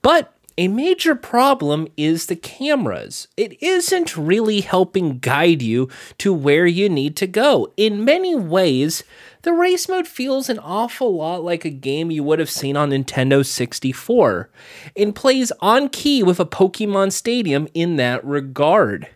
But 0.00 0.32
a 0.56 0.66
major 0.66 1.14
problem 1.14 1.86
is 1.96 2.26
the 2.26 2.36
cameras. 2.36 3.28
It 3.36 3.62
isn't 3.62 4.16
really 4.16 4.62
helping 4.62 5.18
guide 5.18 5.60
you 5.62 5.88
to 6.18 6.32
where 6.32 6.66
you 6.66 6.88
need 6.88 7.14
to 7.18 7.26
go. 7.26 7.72
In 7.76 8.04
many 8.04 8.34
ways, 8.34 9.04
the 9.42 9.52
race 9.52 9.88
mode 9.88 10.08
feels 10.08 10.48
an 10.48 10.58
awful 10.58 11.14
lot 11.14 11.44
like 11.44 11.64
a 11.64 11.70
game 11.70 12.10
you 12.10 12.24
would 12.24 12.38
have 12.38 12.50
seen 12.50 12.76
on 12.76 12.90
Nintendo 12.90 13.46
64 13.46 14.50
and 14.96 15.14
plays 15.14 15.52
on 15.60 15.90
key 15.90 16.22
with 16.22 16.40
a 16.40 16.46
Pokemon 16.46 17.12
Stadium 17.12 17.68
in 17.72 17.96
that 17.96 18.24
regard. 18.24 19.08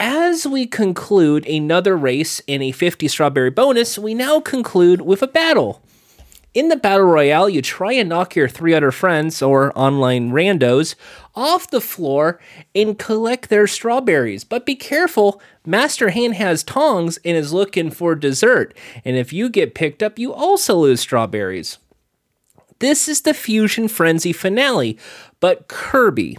As 0.00 0.46
we 0.46 0.66
conclude 0.66 1.44
another 1.46 1.96
race 1.96 2.40
in 2.46 2.62
a 2.62 2.70
50 2.70 3.08
strawberry 3.08 3.50
bonus, 3.50 3.98
we 3.98 4.14
now 4.14 4.38
conclude 4.38 5.00
with 5.00 5.22
a 5.22 5.26
battle. 5.26 5.82
In 6.54 6.68
the 6.68 6.76
Battle 6.76 7.06
Royale, 7.06 7.48
you 7.48 7.60
try 7.60 7.92
and 7.94 8.08
knock 8.08 8.36
your 8.36 8.48
three 8.48 8.74
other 8.74 8.92
friends 8.92 9.42
or 9.42 9.76
online 9.76 10.30
randos 10.30 10.94
off 11.34 11.70
the 11.70 11.80
floor 11.80 12.40
and 12.76 12.98
collect 12.98 13.48
their 13.48 13.66
strawberries. 13.66 14.44
But 14.44 14.64
be 14.64 14.76
careful, 14.76 15.42
Master 15.66 16.10
Hand 16.10 16.34
has 16.34 16.62
tongs 16.62 17.18
and 17.24 17.36
is 17.36 17.52
looking 17.52 17.90
for 17.90 18.14
dessert. 18.14 18.76
And 19.04 19.16
if 19.16 19.32
you 19.32 19.50
get 19.50 19.74
picked 19.74 20.02
up, 20.02 20.18
you 20.18 20.32
also 20.32 20.76
lose 20.76 21.00
strawberries. 21.00 21.78
This 22.78 23.08
is 23.08 23.22
the 23.22 23.34
Fusion 23.34 23.88
Frenzy 23.88 24.32
finale, 24.32 24.96
but 25.40 25.66
Kirby. 25.66 26.38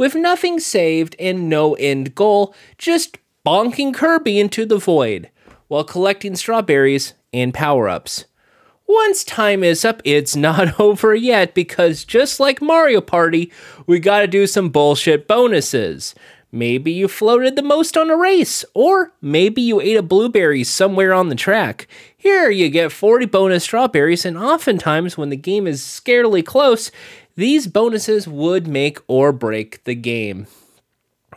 With 0.00 0.14
nothing 0.14 0.60
saved 0.60 1.14
and 1.18 1.50
no 1.50 1.74
end 1.74 2.14
goal, 2.14 2.54
just 2.78 3.18
bonking 3.46 3.92
Kirby 3.92 4.40
into 4.40 4.64
the 4.64 4.78
void 4.78 5.28
while 5.68 5.84
collecting 5.84 6.36
strawberries 6.36 7.12
and 7.34 7.52
power 7.52 7.86
ups. 7.86 8.24
Once 8.88 9.24
time 9.24 9.62
is 9.62 9.84
up, 9.84 10.00
it's 10.06 10.34
not 10.34 10.80
over 10.80 11.14
yet 11.14 11.52
because 11.52 12.06
just 12.06 12.40
like 12.40 12.62
Mario 12.62 13.02
Party, 13.02 13.52
we 13.86 13.98
gotta 13.98 14.26
do 14.26 14.46
some 14.46 14.70
bullshit 14.70 15.28
bonuses. 15.28 16.14
Maybe 16.50 16.90
you 16.90 17.06
floated 17.06 17.54
the 17.54 17.62
most 17.62 17.96
on 17.96 18.08
a 18.08 18.16
race, 18.16 18.64
or 18.72 19.12
maybe 19.20 19.60
you 19.60 19.82
ate 19.82 19.98
a 19.98 20.02
blueberry 20.02 20.64
somewhere 20.64 21.12
on 21.12 21.28
the 21.28 21.36
track. 21.36 21.86
Here 22.16 22.50
you 22.50 22.70
get 22.70 22.90
40 22.90 23.26
bonus 23.26 23.64
strawberries, 23.64 24.24
and 24.24 24.38
oftentimes 24.38 25.18
when 25.18 25.28
the 25.28 25.36
game 25.36 25.66
is 25.66 25.82
scarily 25.82 26.44
close, 26.44 26.90
these 27.40 27.66
bonuses 27.66 28.28
would 28.28 28.66
make 28.66 28.98
or 29.08 29.32
break 29.32 29.82
the 29.84 29.94
game. 29.94 30.46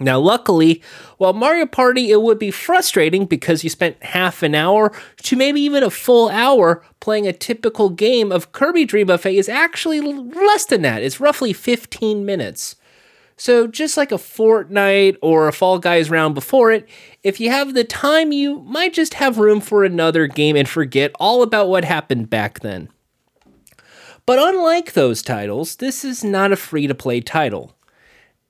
Now, 0.02 0.20
luckily, 0.20 0.82
while 1.18 1.32
Mario 1.32 1.66
Party, 1.66 2.12
it 2.12 2.22
would 2.22 2.40
be 2.40 2.52
frustrating 2.52 3.26
because 3.26 3.64
you 3.64 3.70
spent 3.70 4.04
half 4.04 4.44
an 4.44 4.54
hour 4.54 4.92
to 5.22 5.38
maybe 5.38 5.62
even 5.62 5.82
a 5.82 5.90
full 5.90 6.28
hour 6.28 6.84
playing 7.00 7.26
a 7.26 7.32
typical 7.32 7.90
game 7.90 8.34
of 8.34 8.52
Kirby 8.52 8.84
Dream 8.84 9.08
Buffet 9.08 9.38
is 9.38 9.48
actually 9.48 10.02
less 10.02 10.66
than 10.66 10.82
that. 10.82 11.04
It's 11.04 11.22
roughly 11.22 11.54
15 11.54 12.26
minutes. 12.26 12.76
So, 13.38 13.66
just 13.66 13.96
like 13.96 14.12
a 14.12 14.16
Fortnite 14.16 15.18
or 15.22 15.48
a 15.48 15.54
Fall 15.54 15.80
Guys 15.80 16.10
round 16.10 16.36
before 16.36 16.72
it, 16.72 16.88
if 17.24 17.40
you 17.40 17.50
have 17.50 17.74
the 17.74 17.84
time, 17.86 18.34
you 18.34 18.60
might 18.64 18.94
just 18.94 19.16
have 19.16 19.38
room 19.38 19.62
for 19.62 19.86
another 19.86 20.28
game 20.28 20.58
and 20.58 20.68
forget 20.68 21.12
all 21.20 21.44
about 21.44 21.70
what 21.70 21.86
happened 21.86 22.30
back 22.30 22.60
then. 22.60 22.90
But 24.26 24.40
unlike 24.40 24.94
those 24.94 25.22
titles, 25.22 25.78
this 25.78 26.06
is 26.06 26.24
not 26.24 26.52
a 26.52 26.56
free 26.56 26.88
to 26.88 26.96
play 26.96 27.22
title. 27.22 27.76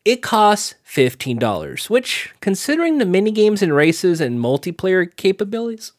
It 0.06 0.22
costs 0.22 0.76
$15, 0.88 1.90
which, 1.90 2.34
considering 2.42 2.98
the 2.98 3.06
minigames 3.06 3.62
and 3.62 3.74
races 3.74 4.20
and 4.20 4.40
multiplayer 4.40 5.16
capabilities, 5.16 5.94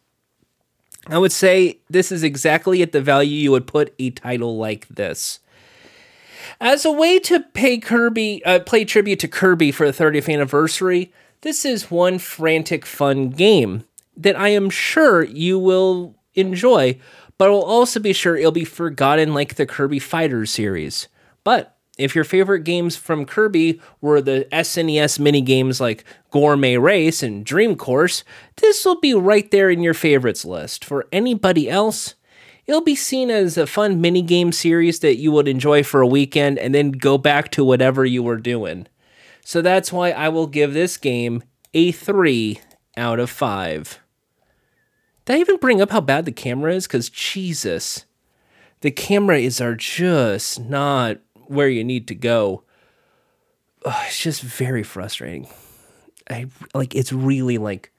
I 1.06 1.18
would 1.18 1.32
say 1.32 1.78
this 1.88 2.12
is 2.12 2.22
exactly 2.22 2.82
at 2.82 2.92
the 2.92 3.00
value 3.00 3.36
you 3.36 3.50
would 3.50 3.66
put 3.66 3.94
a 3.98 4.10
title 4.10 4.56
like 4.56 4.86
this. 4.88 5.40
As 6.60 6.84
a 6.84 6.92
way 6.92 7.18
to 7.20 7.40
pay 7.40 7.78
Kirby, 7.78 8.44
uh, 8.44 8.60
play 8.60 8.84
tribute 8.84 9.18
to 9.20 9.28
Kirby 9.28 9.72
for 9.72 9.90
the 9.90 10.04
30th 10.04 10.32
anniversary, 10.32 11.12
this 11.40 11.64
is 11.64 11.90
one 11.90 12.18
frantic, 12.18 12.86
fun 12.86 13.30
game 13.30 13.84
that 14.16 14.36
I 14.36 14.48
am 14.50 14.70
sure 14.70 15.22
you 15.24 15.58
will 15.58 16.14
enjoy, 16.34 16.98
but 17.38 17.50
will 17.50 17.62
also 17.62 18.00
be 18.00 18.12
sure 18.12 18.36
it'll 18.36 18.52
be 18.52 18.64
forgotten 18.64 19.34
like 19.34 19.54
the 19.54 19.66
Kirby 19.66 19.98
Fighters 19.98 20.50
series. 20.50 21.08
But 21.42 21.76
if 21.96 22.14
your 22.14 22.24
favorite 22.24 22.64
games 22.64 22.96
from 22.96 23.24
Kirby 23.24 23.80
were 24.00 24.20
the 24.20 24.48
SNES 24.50 25.20
mini 25.20 25.40
games 25.40 25.80
like 25.80 26.04
Gourmet 26.30 26.76
Race 26.76 27.22
and 27.22 27.44
Dream 27.44 27.76
Course, 27.76 28.24
this 28.56 28.84
will 28.84 28.98
be 29.00 29.14
right 29.14 29.48
there 29.50 29.70
in 29.70 29.82
your 29.82 29.94
favorites 29.94 30.44
list. 30.44 30.84
For 30.84 31.06
anybody 31.12 31.70
else, 31.70 32.14
it'll 32.66 32.80
be 32.80 32.96
seen 32.96 33.30
as 33.30 33.56
a 33.56 33.66
fun 33.66 34.00
mini 34.00 34.22
game 34.22 34.50
series 34.50 35.00
that 35.00 35.18
you 35.18 35.30
would 35.30 35.46
enjoy 35.46 35.84
for 35.84 36.00
a 36.00 36.06
weekend 36.06 36.58
and 36.58 36.74
then 36.74 36.90
go 36.90 37.16
back 37.16 37.50
to 37.52 37.64
whatever 37.64 38.04
you 38.04 38.22
were 38.22 38.38
doing. 38.38 38.88
So 39.44 39.62
that's 39.62 39.92
why 39.92 40.10
I 40.10 40.30
will 40.30 40.46
give 40.46 40.72
this 40.72 40.96
game 40.96 41.42
a 41.74 41.92
3 41.92 42.58
out 42.96 43.20
of 43.20 43.30
5. 43.30 44.00
Did 45.24 45.36
I 45.36 45.40
even 45.40 45.56
bring 45.56 45.80
up 45.80 45.90
how 45.90 46.00
bad 46.00 46.24
the 46.24 46.32
camera 46.32 46.74
is? 46.74 46.86
Because 46.86 47.08
Jesus, 47.08 48.04
the 48.80 48.90
camera 48.90 49.38
is 49.38 49.60
are 49.60 49.74
just 49.74 50.60
not 50.60 51.18
where 51.46 51.68
you 51.68 51.82
need 51.82 52.06
to 52.08 52.14
go. 52.14 52.62
Ugh, 53.84 54.04
it's 54.06 54.20
just 54.20 54.42
very 54.42 54.82
frustrating. 54.82 55.48
I 56.28 56.46
like 56.74 56.94
it's 56.94 57.12
really 57.12 57.58
like 57.58 57.92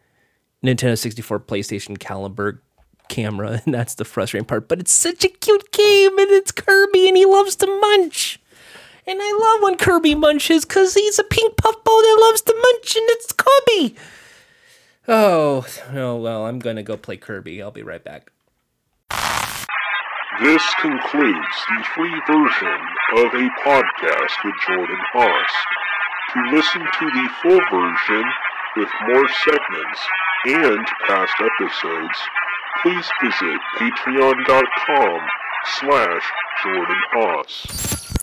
Nintendo 0.64 0.98
64 0.98 1.42
PlayStation 1.42 2.00
caliber 2.00 2.62
camera 3.08 3.62
and 3.66 3.74
that's 3.74 3.94
the 3.94 4.04
frustrating 4.04 4.48
part 4.48 4.68
but 4.68 4.80
it's 4.80 4.92
such 4.92 5.24
a 5.24 5.30
cute 5.30 5.72
game 5.72 6.18
and 6.18 6.32
it's 6.32 6.52
Kirby 6.52 7.08
and 7.08 7.18
he 7.18 7.26
loves 7.26 7.56
to 7.58 7.68
munch. 7.68 8.40
And 9.08 9.20
I 9.22 9.38
love 9.40 9.64
when 9.64 9.78
Kirby 9.78 10.16
munches 10.16 10.66
cuz 10.66 10.96
he's 10.96 11.20
a 11.20 11.24
pink 11.24 11.56
puffball 11.58 12.02
that 12.02 12.18
loves 12.20 12.42
to 12.42 12.54
munch 12.56 12.96
and 12.96 13.06
it's 13.10 13.32
Kirby. 13.32 13.96
Oh, 15.08 15.66
oh 15.94 16.16
well, 16.16 16.46
I'm 16.46 16.60
gonna 16.60 16.84
go 16.84 16.98
play 16.98 17.18
Kirby. 17.18 17.62
I'll 17.62 17.72
be 17.72 17.84
right 17.84 18.04
back. 18.04 18.32
This 20.42 20.64
concludes 20.82 21.58
the 21.70 21.84
free 21.96 22.22
version 22.28 22.80
of 23.18 23.34
a 23.34 23.50
podcast 23.64 24.36
with 24.44 24.56
Jordan 24.68 25.00
Hass. 25.14 25.54
To 26.34 26.56
listen 26.56 26.82
to 26.82 27.06
the 27.06 27.30
full 27.42 27.62
version 27.72 28.26
with 28.76 28.90
more 29.08 29.28
segments 29.46 30.00
and 30.46 30.86
past 31.08 31.34
episodes, 31.40 32.20
please 32.82 33.10
visit 33.24 33.60
patreon.com 33.78 35.20
slash 35.80 36.24
Jordan 36.64 37.02
Hass. 37.14 38.15